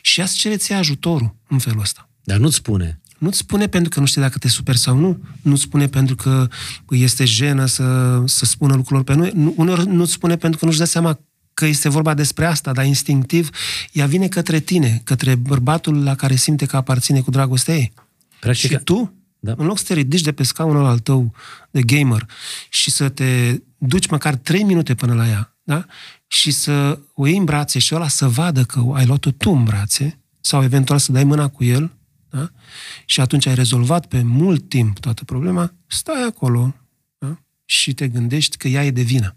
Și 0.01 0.19
ea 0.19 0.25
îți 0.25 0.37
cere 0.37 0.57
ție 0.57 0.75
ajutorul 0.75 1.35
în 1.47 1.59
felul 1.59 1.79
ăsta. 1.79 2.09
Dar 2.23 2.37
nu-ți 2.37 2.55
spune. 2.55 3.01
Nu-ți 3.17 3.37
spune 3.37 3.67
pentru 3.67 3.89
că 3.89 3.99
nu 3.99 4.05
știe 4.05 4.21
dacă 4.21 4.37
te 4.37 4.47
super 4.47 4.75
sau 4.75 4.97
nu, 4.97 5.23
nu-ți 5.41 5.61
spune 5.61 5.87
pentru 5.87 6.15
că 6.15 6.47
este 6.89 7.25
jenă 7.25 7.65
să, 7.65 8.21
să 8.25 8.45
spună 8.45 8.75
lucrurilor 8.75 9.03
pe 9.03 9.13
noi, 9.13 9.31
nu, 9.35 9.53
uneori 9.57 9.87
nu-ți 9.87 10.11
spune 10.11 10.37
pentru 10.37 10.59
că 10.59 10.65
nu-și 10.65 10.77
dă 10.77 10.83
seama 10.83 11.19
că 11.59 11.65
este 11.65 11.89
vorba 11.89 12.13
despre 12.13 12.45
asta, 12.45 12.71
dar 12.71 12.85
instinctiv 12.85 13.49
ea 13.91 14.05
vine 14.05 14.27
către 14.27 14.59
tine, 14.59 15.01
către 15.03 15.35
bărbatul 15.35 16.03
la 16.03 16.15
care 16.15 16.35
simte 16.35 16.65
că 16.65 16.75
aparține 16.77 17.21
cu 17.21 17.31
dragostea 17.31 17.75
ei. 17.75 17.93
Practic, 18.39 18.69
Și 18.69 18.77
tu, 18.83 19.13
Da. 19.39 19.51
da. 19.53 19.61
în 19.61 19.67
loc 19.67 19.77
să 19.77 19.83
te 19.83 19.93
ridici 19.93 20.21
de 20.21 20.31
pe 20.31 20.43
scaunul 20.43 20.85
al 20.85 20.99
tău 20.99 21.33
de 21.71 21.81
gamer 21.81 22.25
și 22.69 22.91
să 22.91 23.09
te 23.09 23.61
duci 23.77 24.07
măcar 24.07 24.35
3 24.35 24.63
minute 24.63 24.95
până 24.95 25.13
la 25.13 25.27
ea, 25.27 25.57
da? 25.63 25.85
și 26.27 26.51
să 26.51 26.99
o 27.13 27.27
iei 27.27 27.37
în 27.37 27.43
brațe 27.43 27.79
și 27.79 27.95
ăla 27.95 28.07
să 28.07 28.27
vadă 28.27 28.63
că 28.63 28.83
ai 28.93 29.05
luat-o 29.05 29.31
tu 29.31 29.49
în 29.51 29.63
brațe, 29.63 30.19
sau 30.39 30.63
eventual 30.63 30.99
să 30.99 31.11
dai 31.11 31.23
mâna 31.23 31.47
cu 31.47 31.63
el, 31.63 31.91
da? 32.29 32.51
și 33.05 33.21
atunci 33.21 33.45
ai 33.45 33.55
rezolvat 33.55 34.05
pe 34.05 34.21
mult 34.21 34.69
timp 34.69 34.99
toată 34.99 35.23
problema, 35.23 35.73
stai 35.87 36.23
acolo 36.27 36.75
da? 37.17 37.39
și 37.65 37.93
te 37.93 38.07
gândești 38.07 38.57
că 38.57 38.67
ea 38.67 38.85
e 38.85 38.91
de 38.91 39.01
vină. 39.01 39.33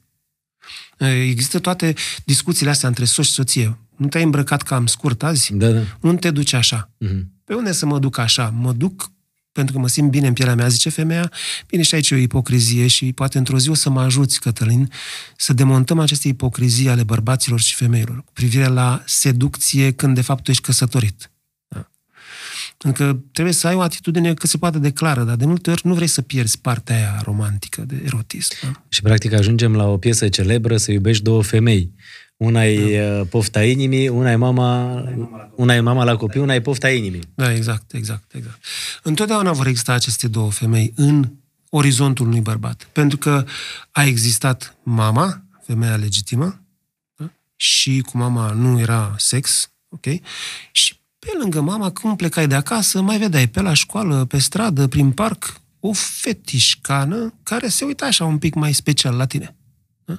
Există 0.98 1.58
toate 1.58 1.94
discuțiile 2.24 2.70
astea 2.70 2.88
între 2.88 3.04
soț 3.04 3.26
și 3.26 3.32
soție. 3.32 3.78
Nu 3.96 4.08
te-ai 4.08 4.24
îmbrăcat 4.24 4.62
cam 4.62 4.86
scurt 4.86 5.22
azi? 5.22 5.54
Da, 5.54 5.70
da. 5.70 5.80
Nu 6.00 6.14
te 6.14 6.30
duci 6.30 6.52
așa. 6.52 6.90
Mhm. 6.98 7.32
Pe 7.44 7.54
unde 7.54 7.72
să 7.72 7.86
mă 7.86 7.98
duc 7.98 8.18
așa? 8.18 8.54
Mă 8.56 8.72
duc 8.72 9.12
pentru 9.52 9.74
că 9.74 9.80
mă 9.80 9.88
simt 9.88 10.10
bine 10.10 10.26
în 10.26 10.32
pielea 10.32 10.54
mea, 10.54 10.68
zice 10.68 10.88
femeia. 10.88 11.32
Bine, 11.66 11.82
și 11.82 11.94
aici 11.94 12.10
e 12.10 12.14
o 12.14 12.18
ipocrizie 12.18 12.86
și 12.86 13.12
poate 13.12 13.38
într-o 13.38 13.58
zi 13.58 13.68
o 13.68 13.74
să 13.74 13.90
mă 13.90 14.00
ajuți, 14.00 14.40
Cătălin, 14.40 14.90
să 15.36 15.52
demontăm 15.52 15.98
aceste 15.98 16.28
ipocrizii 16.28 16.88
ale 16.88 17.02
bărbaților 17.02 17.60
și 17.60 17.74
femeilor 17.74 18.16
cu 18.24 18.32
privire 18.32 18.66
la 18.66 19.02
seducție 19.06 19.92
când 19.92 20.14
de 20.14 20.20
fapt 20.20 20.42
tu 20.42 20.50
ești 20.50 20.62
căsătorit. 20.62 21.31
Da. 22.82 22.90
Pentru 22.90 23.04
că 23.04 23.20
trebuie 23.32 23.54
să 23.54 23.66
ai 23.66 23.74
o 23.74 23.80
atitudine 23.80 24.34
cât 24.34 24.50
se 24.50 24.58
poate 24.58 24.78
de 24.78 24.90
clară, 24.90 25.22
dar 25.22 25.36
de 25.36 25.44
multe 25.44 25.70
ori 25.70 25.86
nu 25.86 25.94
vrei 25.94 26.06
să 26.06 26.22
pierzi 26.22 26.60
partea 26.60 26.96
aia 26.96 27.20
romantică 27.24 27.84
de 27.86 28.02
erotism. 28.04 28.54
Da? 28.62 28.82
Și 28.88 29.02
practic 29.02 29.32
ajungem 29.32 29.76
la 29.76 29.88
o 29.88 29.96
piesă 29.96 30.28
celebră 30.28 30.76
să 30.76 30.92
iubești 30.92 31.22
două 31.22 31.42
femei. 31.42 31.92
Una 32.36 32.64
e 32.64 33.16
da. 33.16 33.24
pofta 33.24 33.64
inimii, 33.64 34.08
una 34.08 34.30
e 34.30 34.36
mama, 34.36 34.94
una 35.56 35.74
e 35.74 35.80
mama 35.80 36.04
la 36.04 36.16
copii, 36.16 36.40
una 36.40 36.54
e 36.54 36.60
pofta 36.60 36.90
inimii. 36.90 37.22
Da, 37.34 37.54
exact, 37.54 37.92
exact, 37.92 38.34
exact. 38.34 38.64
Întotdeauna 39.02 39.52
vor 39.52 39.66
exista 39.66 39.92
aceste 39.92 40.28
două 40.28 40.50
femei 40.50 40.92
în 40.96 41.30
orizontul 41.70 42.26
unui 42.26 42.40
bărbat. 42.40 42.88
Pentru 42.92 43.18
că 43.18 43.44
a 43.90 44.04
existat 44.04 44.76
mama, 44.82 45.44
femeia 45.66 45.96
legitimă, 45.96 46.62
da? 47.16 47.32
și 47.56 48.00
cu 48.00 48.16
mama 48.16 48.52
nu 48.52 48.80
era 48.80 49.14
sex, 49.18 49.70
ok? 49.88 50.04
Și 50.72 51.00
pe 51.26 51.30
lângă 51.38 51.60
mama, 51.60 51.90
când 51.90 52.16
plecai 52.16 52.46
de 52.46 52.54
acasă, 52.54 53.00
mai 53.00 53.18
vedeai 53.18 53.48
pe 53.48 53.60
la 53.60 53.72
școală, 53.72 54.24
pe 54.24 54.38
stradă, 54.38 54.86
prin 54.86 55.10
parc, 55.10 55.60
o 55.80 55.92
fetișcană 55.92 57.34
care 57.42 57.68
se 57.68 57.84
uita 57.84 58.06
așa 58.06 58.24
un 58.24 58.38
pic 58.38 58.54
mai 58.54 58.72
special 58.72 59.16
la 59.16 59.26
tine. 59.26 59.56
Da? 60.04 60.18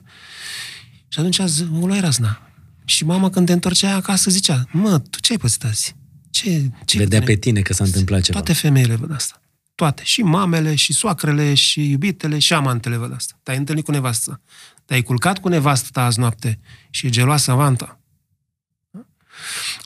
Și 1.07 1.19
atunci 1.19 1.39
o 1.81 1.85
luai 1.85 1.99
razna. 1.99 2.41
Și 2.85 3.05
mama 3.05 3.29
când 3.29 3.45
te 3.45 3.53
întorcea 3.53 3.95
acasă 3.95 4.29
zicea, 4.29 4.65
mă, 4.71 4.99
tu 4.99 5.19
ce 5.19 5.31
ai 5.31 5.37
pățit 5.37 5.63
azi? 5.63 5.95
Ce, 6.29 6.69
ce 6.85 6.97
Vedea 6.97 7.21
pe 7.21 7.35
tine 7.35 7.61
că 7.61 7.73
s-a 7.73 7.83
întâmplat 7.83 8.21
ceva. 8.21 8.37
Toate 8.37 8.53
femeile 8.53 8.95
văd 8.95 9.13
asta. 9.13 9.41
Toate. 9.75 10.01
Și 10.05 10.21
mamele, 10.21 10.75
și 10.75 10.93
soacrele, 10.93 11.53
și 11.53 11.89
iubitele, 11.89 12.39
și 12.39 12.53
amantele 12.53 12.97
văd 12.97 13.13
asta. 13.15 13.39
Te-ai 13.43 13.57
întâlnit 13.57 13.85
cu 13.85 13.91
nevastă. 13.91 14.41
Te-ai 14.85 15.01
culcat 15.01 15.39
cu 15.39 15.47
nevastă 15.47 15.89
ta 15.91 16.05
azi 16.05 16.19
noapte 16.19 16.59
și 16.89 17.05
e 17.05 17.09
geloasă 17.09 17.51
avanta. 17.51 18.02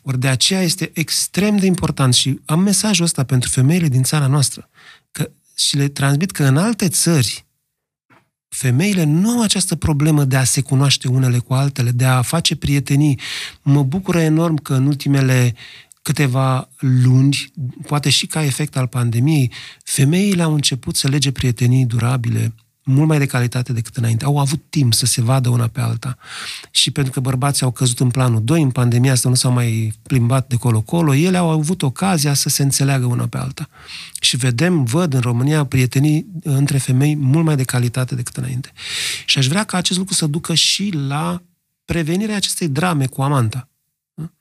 Ori 0.01 0.19
de 0.19 0.27
aceea 0.27 0.61
este 0.61 0.91
extrem 0.93 1.57
de 1.57 1.65
important 1.65 2.13
și 2.13 2.39
am 2.45 2.59
mesajul 2.59 3.05
ăsta 3.05 3.23
pentru 3.23 3.49
femeile 3.49 3.87
din 3.87 4.03
țara 4.03 4.27
noastră 4.27 4.69
că, 5.11 5.29
și 5.55 5.75
le 5.75 5.87
transmit 5.87 6.31
că 6.31 6.43
în 6.43 6.57
alte 6.57 6.89
țări 6.89 7.45
femeile 8.49 9.03
nu 9.03 9.29
au 9.29 9.41
această 9.41 9.75
problemă 9.75 10.23
de 10.23 10.35
a 10.35 10.43
se 10.43 10.61
cunoaște 10.61 11.07
unele 11.07 11.37
cu 11.37 11.53
altele, 11.53 11.91
de 11.91 12.05
a 12.05 12.21
face 12.21 12.55
prietenii. 12.55 13.19
Mă 13.61 13.83
bucură 13.83 14.19
enorm 14.19 14.55
că 14.55 14.73
în 14.73 14.85
ultimele 14.85 15.55
câteva 16.01 16.69
luni, 16.77 17.53
poate 17.87 18.09
și 18.09 18.27
ca 18.27 18.43
efect 18.43 18.77
al 18.77 18.87
pandemiei, 18.87 19.51
femeile 19.83 20.41
au 20.41 20.53
început 20.53 20.95
să 20.95 21.07
lege 21.07 21.31
prietenii 21.31 21.85
durabile, 21.85 22.53
mult 22.87 23.07
mai 23.07 23.17
de 23.17 23.25
calitate 23.25 23.73
decât 23.73 23.95
înainte. 23.95 24.25
Au 24.25 24.39
avut 24.39 24.63
timp 24.69 24.93
să 24.93 25.05
se 25.05 25.21
vadă 25.21 25.49
una 25.49 25.67
pe 25.67 25.81
alta. 25.81 26.17
Și 26.71 26.91
pentru 26.91 27.11
că 27.11 27.19
bărbații 27.19 27.65
au 27.65 27.71
căzut 27.71 27.99
în 27.99 28.09
planul 28.09 28.43
2, 28.43 28.61
în 28.61 28.71
pandemia 28.71 29.11
asta 29.11 29.29
nu 29.29 29.35
s-au 29.35 29.51
mai 29.51 29.93
plimbat 30.01 30.47
de 30.47 30.55
colo-colo, 30.55 31.13
ele 31.13 31.37
au 31.37 31.49
avut 31.49 31.81
ocazia 31.81 32.33
să 32.33 32.49
se 32.49 32.63
înțeleagă 32.63 33.05
una 33.05 33.27
pe 33.27 33.37
alta. 33.37 33.69
Și 34.21 34.37
vedem, 34.37 34.83
văd 34.83 35.13
în 35.13 35.19
România 35.19 35.65
prietenii 35.65 36.25
între 36.43 36.77
femei 36.77 37.15
mult 37.15 37.45
mai 37.45 37.55
de 37.55 37.63
calitate 37.63 38.15
decât 38.15 38.37
înainte. 38.37 38.71
Și 39.25 39.37
aș 39.37 39.47
vrea 39.47 39.63
ca 39.63 39.77
acest 39.77 39.97
lucru 39.97 40.13
să 40.13 40.27
ducă 40.27 40.53
și 40.53 40.91
la 41.07 41.41
prevenirea 41.85 42.35
acestei 42.35 42.67
drame 42.67 43.05
cu 43.05 43.21
amanta. 43.21 43.69
Da? 44.13 44.31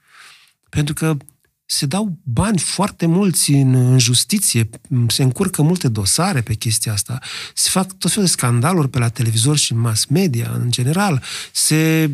Pentru 0.69 0.95
că 0.95 1.17
se 1.67 1.87
dau 1.87 2.19
bani 2.23 2.59
foarte 2.59 3.07
mulți 3.07 3.51
în, 3.51 3.75
în 3.75 3.99
justiție, 3.99 4.69
se 5.09 5.23
încurcă 5.23 5.63
multe 5.63 5.89
dosare 5.89 6.41
pe 6.41 6.55
chestia 6.55 6.93
asta, 6.93 7.19
se 7.55 7.71
fac 7.71 7.93
tot 7.93 8.11
felul 8.11 8.25
de 8.25 8.31
scandaluri 8.31 8.89
pe 8.89 8.99
la 8.99 9.09
televizor 9.09 9.57
și 9.57 9.73
în 9.73 9.79
mass 9.79 10.05
media, 10.05 10.51
în 10.55 10.71
general, 10.71 11.23
se 11.53 12.11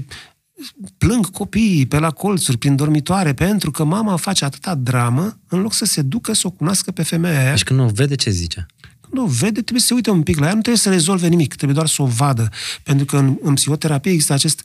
plâng 0.99 1.31
copiii 1.31 1.87
pe 1.87 1.99
la 1.99 2.11
colțuri, 2.11 2.59
prin 2.59 2.77
dormitoare, 2.77 3.35
pentru 3.35 3.71
că 3.71 3.85
mama 3.85 4.17
face 4.17 4.45
atâta 4.45 4.75
dramă, 4.75 5.39
în 5.49 5.61
loc 5.61 5.73
să 5.73 5.85
se 5.85 6.03
ducă 6.03 6.33
să 6.33 6.47
o 6.47 6.51
cunoască 6.51 6.91
pe 6.91 7.03
femeia 7.03 7.39
aia. 7.39 7.51
Deci 7.51 7.65
când 7.65 7.79
nu 7.79 7.89
vede 7.89 8.15
ce 8.15 8.31
zice. 8.31 8.67
Când 9.01 9.25
o 9.25 9.27
vede, 9.27 9.61
trebuie 9.61 9.81
să 9.81 9.87
se 9.87 9.95
uite 9.95 10.11
un 10.11 10.23
pic 10.23 10.39
la 10.39 10.47
ea, 10.47 10.55
nu 10.55 10.61
trebuie 10.61 10.83
să 10.83 10.91
rezolve 10.91 11.29
nimic, 11.29 11.55
trebuie 11.55 11.75
doar 11.75 11.89
să 11.89 12.03
o 12.03 12.07
vadă. 12.07 12.49
Pentru 12.83 13.05
că 13.05 13.17
în, 13.17 13.37
în 13.43 13.55
psihoterapie 13.55 14.13
există 14.13 14.33
acest 14.33 14.63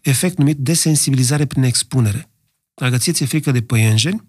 efect 0.00 0.38
numit 0.38 0.56
desensibilizare 0.56 1.46
prin 1.46 1.62
expunere. 1.62 2.28
Dacă 2.80 2.96
ție 2.96 3.12
ți-e 3.12 3.26
frică 3.26 3.50
de 3.50 3.62
păienjeni, 3.62 4.24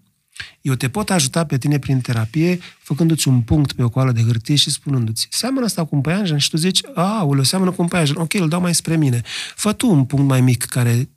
eu 0.60 0.74
te 0.74 0.88
pot 0.88 1.10
ajuta 1.10 1.44
pe 1.46 1.58
tine 1.58 1.78
prin 1.78 2.00
terapie 2.00 2.58
făcându-ți 2.78 3.28
un 3.28 3.42
punct 3.42 3.72
pe 3.72 3.82
o 3.82 3.88
coală 3.88 4.12
de 4.12 4.22
hârtie 4.22 4.54
și 4.54 4.70
spunându-ți 4.70 5.26
seamănă 5.30 5.64
asta 5.64 5.84
cu 5.84 5.94
un 5.94 6.00
păianjen 6.00 6.38
și 6.38 6.50
tu 6.50 6.56
zici, 6.56 6.80
a, 6.94 7.24
o 7.24 7.42
seamănă 7.42 7.70
cu 7.70 7.82
un 7.82 7.88
păianjen, 7.88 8.16
ok, 8.16 8.34
îl 8.34 8.48
dau 8.48 8.60
mai 8.60 8.74
spre 8.74 8.96
mine. 8.96 9.22
Fă 9.54 9.72
tu 9.72 9.90
un 9.90 10.04
punct 10.04 10.26
mai 10.28 10.40
mic 10.40 10.64
care 10.64 11.08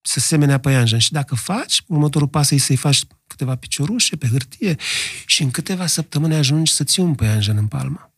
să 0.00 0.20
semenea 0.20 0.58
păianjen 0.58 0.98
și 0.98 1.12
dacă 1.12 1.34
faci, 1.34 1.82
următorul 1.86 2.28
pas 2.28 2.50
e 2.50 2.58
să-i 2.58 2.76
faci 2.76 3.04
câteva 3.26 3.56
piciorușe 3.56 4.16
pe 4.16 4.28
hârtie 4.28 4.76
și 5.26 5.42
în 5.42 5.50
câteva 5.50 5.86
săptămâni 5.86 6.34
ajungi 6.34 6.72
să 6.72 6.84
ții 6.84 7.02
un 7.02 7.14
păianjen 7.14 7.56
în 7.56 7.66
palmă. 7.66 8.12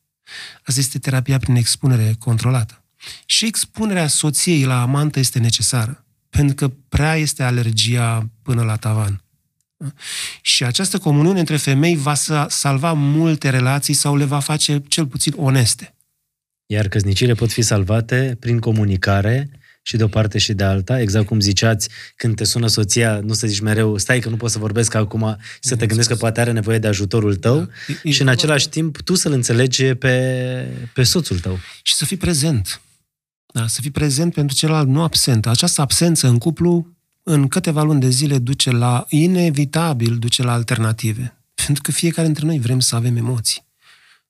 Asta 0.65 0.81
este 0.81 0.99
terapia 0.99 1.39
prin 1.39 1.55
expunere 1.55 2.15
controlată. 2.19 2.85
Și 3.27 3.47
expunerea 3.47 4.07
soției 4.07 4.65
la 4.65 4.83
amantă 4.83 5.19
este 5.19 5.39
necesară, 5.39 6.06
pentru 6.31 6.55
că 6.55 6.75
prea 6.89 7.17
este 7.17 7.43
alergia 7.43 8.31
până 8.43 8.63
la 8.63 8.77
tavan. 8.77 9.21
Și 10.41 10.65
această 10.65 10.99
comuniune 10.99 11.39
între 11.39 11.57
femei 11.57 11.97
va 11.97 12.15
salva 12.49 12.93
multe 12.93 13.51
relații 13.51 13.95
sau 13.95 14.17
le 14.17 14.25
va 14.25 14.39
face 14.39 14.83
cel 14.89 15.07
puțin 15.07 15.33
oneste. 15.37 15.95
Iar 16.67 16.89
căsnicile 16.89 17.35
pot 17.35 17.53
fi 17.53 17.63
salvate 17.63 18.37
prin 18.41 18.59
comunicare 18.59 19.51
și 19.83 19.97
de 19.97 20.05
o 20.05 20.09
parte 20.09 20.39
și 20.39 20.53
de 20.53 20.65
alta, 20.65 21.01
exact 21.01 21.27
cum 21.27 21.41
ziceați, 21.41 21.89
când 22.17 22.37
te 22.37 22.45
sună 22.45 22.67
soția, 22.67 23.21
nu 23.21 23.33
să 23.33 23.47
zici 23.47 23.61
mereu, 23.61 23.99
stai 23.99 24.21
că 24.21 24.29
nu 24.29 24.37
pot 24.37 24.51
să 24.51 24.59
vorbesc 24.59 24.95
acum, 24.95 25.37
să 25.61 25.77
te 25.77 25.87
gândești 25.87 26.13
că 26.13 26.17
poate 26.19 26.41
are 26.41 26.53
nevoie 26.53 26.79
de 26.79 26.87
ajutorul 26.87 27.37
tău 27.37 27.69
da. 28.03 28.11
și 28.11 28.23
în 28.23 28.29
același 28.29 28.69
timp 28.69 29.01
tu 29.01 29.15
să-l 29.15 29.33
înțelegi 29.33 29.85
pe, 29.85 30.67
pe 30.93 31.03
soțul 31.03 31.39
tău. 31.39 31.59
Și 31.83 31.95
să 31.95 32.05
fii 32.05 32.17
prezent. 32.17 32.81
Da, 33.57 33.67
să 33.67 33.81
fii 33.81 33.91
prezent 33.91 34.33
pentru 34.33 34.57
celălalt, 34.57 34.89
nu 34.89 35.03
absent. 35.03 35.47
Această 35.47 35.81
absență 35.81 36.29
în 36.29 36.39
cuplu 36.39 36.97
în 37.23 37.49
câteva 37.49 37.83
luni 37.83 38.01
de 38.01 38.09
zile 38.09 38.39
duce 38.39 38.71
la, 38.71 39.05
inevitabil, 39.09 40.19
duce 40.19 40.43
la 40.43 40.53
alternative. 40.53 41.37
Pentru 41.65 41.83
că 41.83 41.91
fiecare 41.91 42.27
dintre 42.27 42.47
noi 42.47 42.59
vrem 42.59 42.81
să 42.81 42.97
avem 42.97 43.17
emoții. 43.17 43.67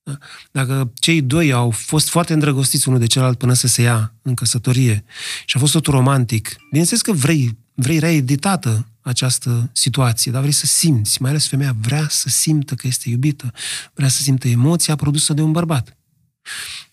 Da? 0.03 0.19
Dacă 0.51 0.93
cei 0.95 1.23
doi 1.23 1.53
au 1.53 1.71
fost 1.71 2.09
foarte 2.09 2.33
îndrăgostiți 2.33 2.89
unul 2.89 3.01
de 3.01 3.07
celălalt 3.07 3.39
până 3.39 3.53
să 3.53 3.67
se 3.67 3.83
ia 3.83 4.15
în 4.23 4.35
căsătorie 4.35 5.05
și 5.45 5.57
a 5.57 5.61
fost 5.61 5.73
totul 5.73 5.93
romantic, 5.93 6.57
bineînțeles 6.69 7.03
că 7.03 7.13
vrei, 7.13 7.59
vrei 7.75 7.99
reeditată 7.99 8.87
această 9.01 9.71
situație, 9.73 10.33
dar 10.33 10.41
vrei 10.41 10.53
să 10.53 10.67
simți, 10.67 11.23
mai 11.23 11.31
ales 11.31 11.47
femeia 11.49 11.77
vrea 11.81 12.07
să 12.09 12.29
simtă 12.29 12.75
că 12.75 12.87
este 12.87 13.09
iubită, 13.09 13.53
vrea 13.95 14.09
să 14.09 14.23
simtă 14.23 14.49
emoția 14.49 14.97
produsă 14.97 15.33
de 15.33 15.43
un 15.43 15.53
bărbat. 15.53 15.97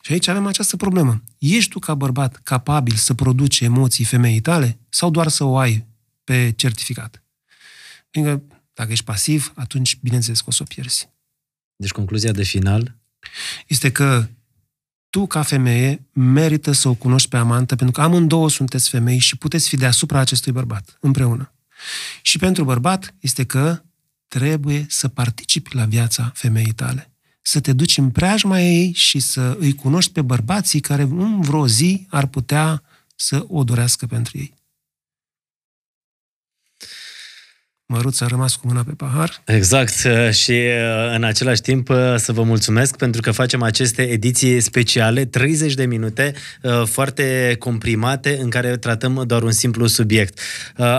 Și 0.02 0.12
aici 0.12 0.28
avem 0.28 0.46
această 0.46 0.76
problemă. 0.76 1.24
Ești 1.38 1.70
tu 1.70 1.80
ca 1.80 1.96
bărbat 1.96 2.36
capabil 2.36 2.96
să 2.96 3.14
produci 3.14 3.60
emoții 3.60 4.06
femeii 4.06 4.42
tale 4.42 4.80
sau 4.90 5.10
doar 5.10 5.28
să 5.28 5.44
o 5.44 5.58
ai 5.58 5.86
pe 6.24 6.54
certificat? 6.56 7.24
Fiindcă 8.10 8.44
dacă 8.74 8.92
ești 8.92 9.06
pasiv, 9.06 9.52
atunci 9.56 9.98
bineînțeles 10.02 10.40
că 10.40 10.46
o 10.48 10.52
să 10.52 10.64
o 10.64 10.66
pierzi. 10.66 11.10
Deci 11.76 11.92
concluzia 11.92 12.32
de 12.32 12.44
final? 12.44 12.96
Este 13.68 13.92
că 13.92 14.28
tu, 15.10 15.28
ca 15.28 15.42
femeie, 15.42 16.08
merită 16.12 16.72
să 16.72 16.88
o 16.88 16.94
cunoști 16.94 17.30
pe 17.30 17.38
amantă, 17.38 17.76
pentru 17.76 17.96
că 17.96 18.02
amândouă 18.02 18.50
sunteți 18.50 18.90
femei 18.90 19.18
și 19.18 19.38
puteți 19.38 19.70
fi 19.70 19.76
deasupra 19.76 20.20
acestui 20.20 20.52
bărbat, 20.52 20.98
împreună. 21.00 21.54
Și 22.22 22.38
pentru 22.38 22.64
bărbat 22.64 23.16
este 23.20 23.46
că 23.46 23.82
trebuie 24.28 24.86
să 24.90 25.08
participi 25.08 25.76
la 25.76 25.86
viața 25.86 26.32
femeii 26.36 26.74
tale. 26.74 27.13
Să 27.46 27.60
te 27.60 27.74
duci 27.74 27.98
în 27.98 28.10
preajma 28.10 28.60
ei 28.62 28.94
și 28.94 29.20
să 29.20 29.58
îi 29.60 29.76
cunoști 29.76 30.12
pe 30.12 30.22
bărbații 30.22 30.80
care 30.80 31.02
în 31.02 31.42
vreo 31.42 31.68
zi 31.68 32.06
ar 32.10 32.28
putea 32.28 32.84
să 33.16 33.46
o 33.48 33.64
dorească 33.64 34.06
pentru 34.06 34.38
ei. 34.38 34.54
Măruț 37.86 38.22
a 38.22 38.28
rămas 38.28 38.56
cu 38.56 38.68
mâna 38.68 38.84
pe 38.84 38.92
pahar. 38.92 39.42
Exact 39.46 39.94
și 40.32 40.52
uh, 40.52 41.16
în 41.16 41.24
același 41.24 41.62
timp 41.62 41.90
uh, 41.90 41.98
să 42.16 42.32
vă 42.32 42.44
mulțumesc 42.44 42.98
pentru 42.98 43.22
că 43.22 43.32
facem 43.32 43.62
aceste 43.62 44.02
ediții 44.02 44.60
speciale, 44.60 45.26
30 45.26 45.74
de 45.74 45.86
minute, 45.86 46.34
uh, 46.62 46.84
foarte 46.86 47.56
comprimate, 47.60 48.38
în 48.42 48.50
care 48.50 48.78
tratăm 48.78 49.24
doar 49.26 49.44
un 49.44 49.52
simplu 49.52 49.88
subiect. 49.88 50.40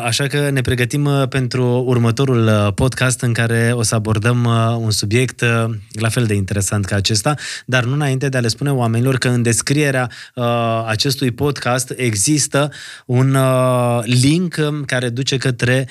Așa 0.05 0.27
că 0.27 0.51
ne 0.51 0.61
pregătim 0.61 1.27
pentru 1.29 1.65
următorul 1.87 2.73
podcast 2.75 3.21
în 3.21 3.33
care 3.33 3.73
o 3.75 3.83
să 3.83 3.95
abordăm 3.95 4.45
un 4.81 4.91
subiect 4.91 5.45
la 5.93 6.09
fel 6.09 6.25
de 6.25 6.35
interesant 6.35 6.85
ca 6.85 6.97
acesta, 6.97 7.35
dar 7.67 7.85
nu 7.85 7.93
înainte 7.93 8.29
de 8.29 8.37
a 8.37 8.41
le 8.41 8.49
spune 8.49 8.73
oamenilor 8.73 9.19
că 9.19 9.29
în 9.29 9.43
descrierea 9.43 10.11
acestui 10.87 11.31
podcast 11.31 11.93
există 11.97 12.71
un 13.07 13.37
link 14.03 14.57
care 14.87 15.09
duce 15.09 15.37
către 15.37 15.89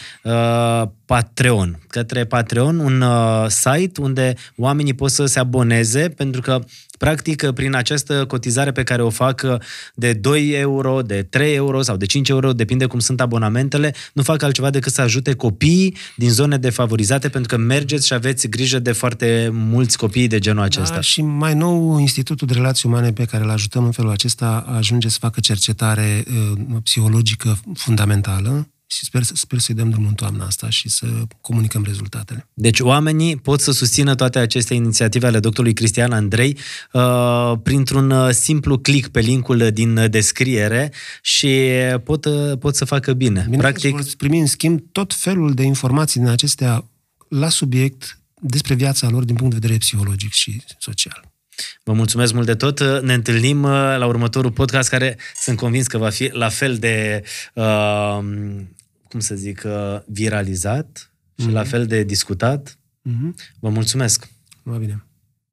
Patreon, 1.06 1.80
către 1.88 2.26
Patreon, 2.26 2.80
un 2.80 3.02
uh, 3.02 3.46
site 3.48 4.02
unde 4.02 4.34
oamenii 4.56 4.94
pot 4.94 5.12
să 5.12 5.26
se 5.26 5.40
aboneze, 5.40 6.10
pentru 6.10 6.42
că, 6.42 6.60
practic, 6.98 7.52
prin 7.52 7.76
această 7.76 8.26
cotizare 8.26 8.72
pe 8.72 8.84
care 8.84 9.02
o 9.02 9.10
fac 9.10 9.42
uh, 9.46 9.56
de 9.96 10.14
2 10.14 10.50
euro, 10.50 11.02
de 11.02 11.24
3 11.30 11.56
euro 11.56 11.82
sau 11.82 11.98
de 11.98 12.06
5 12.06 12.30
euro, 12.30 12.54
depinde 12.54 12.86
cum 12.86 13.00
sunt 13.00 13.22
abonamentele, 13.22 13.94
nu 14.14 14.22
fac 14.22 14.42
altceva 14.42 14.70
decât 14.70 14.94
să 14.94 15.02
ajute 15.02 15.34
copiii 15.34 15.98
din 16.16 16.30
zone 16.30 16.58
defavorizate, 16.58 17.30
pentru 17.30 17.56
că 17.56 17.64
mergeți 17.64 18.08
și 18.08 18.14
aveți 18.14 18.48
grijă 18.48 18.80
de 18.80 18.92
foarte 18.92 19.50
mulți 19.52 19.98
copii 19.98 20.28
de 20.28 20.40
genul 20.40 20.64
acesta. 20.64 20.96
Da, 20.96 21.02
și 21.02 21.22
mai 21.22 21.54
nou, 21.54 22.00
Institutul 22.00 22.48
de 22.48 22.54
Relații 22.54 22.90
Umane 22.90 23.12
pe 23.12 23.26
care 23.26 23.44
îl 23.44 23.50
ajutăm 23.50 23.86
în 23.86 23.92
felul 23.92 24.12
acesta 24.12 24.66
ajunge 24.68 25.10
să 25.10 25.18
facă 25.20 25.40
cercetare 25.40 26.24
uh, 26.28 26.78
psihologică 26.84 27.60
fundamentală, 27.74 28.68
și 28.94 29.06
sper, 29.06 29.24
sper 29.24 29.60
să-i 29.60 29.76
dăm 29.76 29.90
drumul 29.90 30.08
în 30.08 30.16
toamna 30.16 30.46
asta 30.46 30.70
și 30.70 30.90
să 30.90 31.08
comunicăm 31.42 31.84
rezultatele. 31.84 32.48
Deci 32.54 32.80
oamenii 32.80 33.38
pot 33.38 33.62
să 33.62 33.72
susțină 33.72 34.16
toate 34.16 34.40
aceste 34.40 34.74
inițiative 34.74 35.28
ale 35.28 35.40
doctorului 35.40 35.74
Cristian 35.74 36.12
Andrei 36.12 36.58
uh, 36.92 37.54
printr-un 37.64 38.10
uh, 38.10 38.30
simplu 38.32 38.78
click 38.78 39.10
pe 39.10 39.20
linkul 39.20 39.70
din 39.74 40.08
descriere 40.10 40.92
și 41.22 41.70
pot, 42.04 42.26
uh, 42.26 42.58
pot 42.60 42.76
să 42.76 42.86
facă 42.86 43.14
bine. 43.14 43.46
bine 43.50 43.62
Practic... 43.62 43.92
Vor 43.92 44.04
primi 44.18 44.40
în 44.40 44.48
schimb 44.48 44.82
tot 44.92 45.14
felul 45.14 45.54
de 45.54 45.64
informații 45.64 46.20
din 46.20 46.30
acestea 46.30 46.86
la 47.28 47.50
subiect 47.50 48.18
despre 48.42 48.74
viața 48.74 49.10
lor 49.10 49.24
din 49.24 49.36
punct 49.36 49.54
de 49.54 49.60
vedere 49.60 49.80
psihologic 49.80 50.32
și 50.32 50.62
social. 50.78 51.32
Vă 51.84 51.94
mulțumesc 51.94 52.34
mult 52.34 52.46
de 52.46 52.56
tot. 52.56 53.02
Ne 53.02 53.14
întâlnim 53.14 53.64
uh, 53.64 53.72
la 53.72 54.06
următorul 54.06 54.52
podcast 54.52 54.90
care 54.90 55.18
sunt 55.42 55.58
convins 55.58 55.88
că 55.88 55.98
va 55.98 56.10
fi 56.10 56.30
la 56.32 56.50
fel 56.50 56.78
de 56.78 57.24
uh, 57.54 58.20
cum 59.14 59.22
să 59.22 59.36
zic, 59.36 59.62
uh, 59.66 60.00
viralizat 60.06 61.12
și 61.38 61.48
mm-hmm. 61.48 61.52
la 61.52 61.64
fel 61.64 61.86
de 61.86 62.04
discutat. 62.04 62.78
Mm-hmm. 63.10 63.54
Vă 63.60 63.70
mulțumesc! 63.70 64.30
Mă 64.64 64.78
bine! 64.78 65.06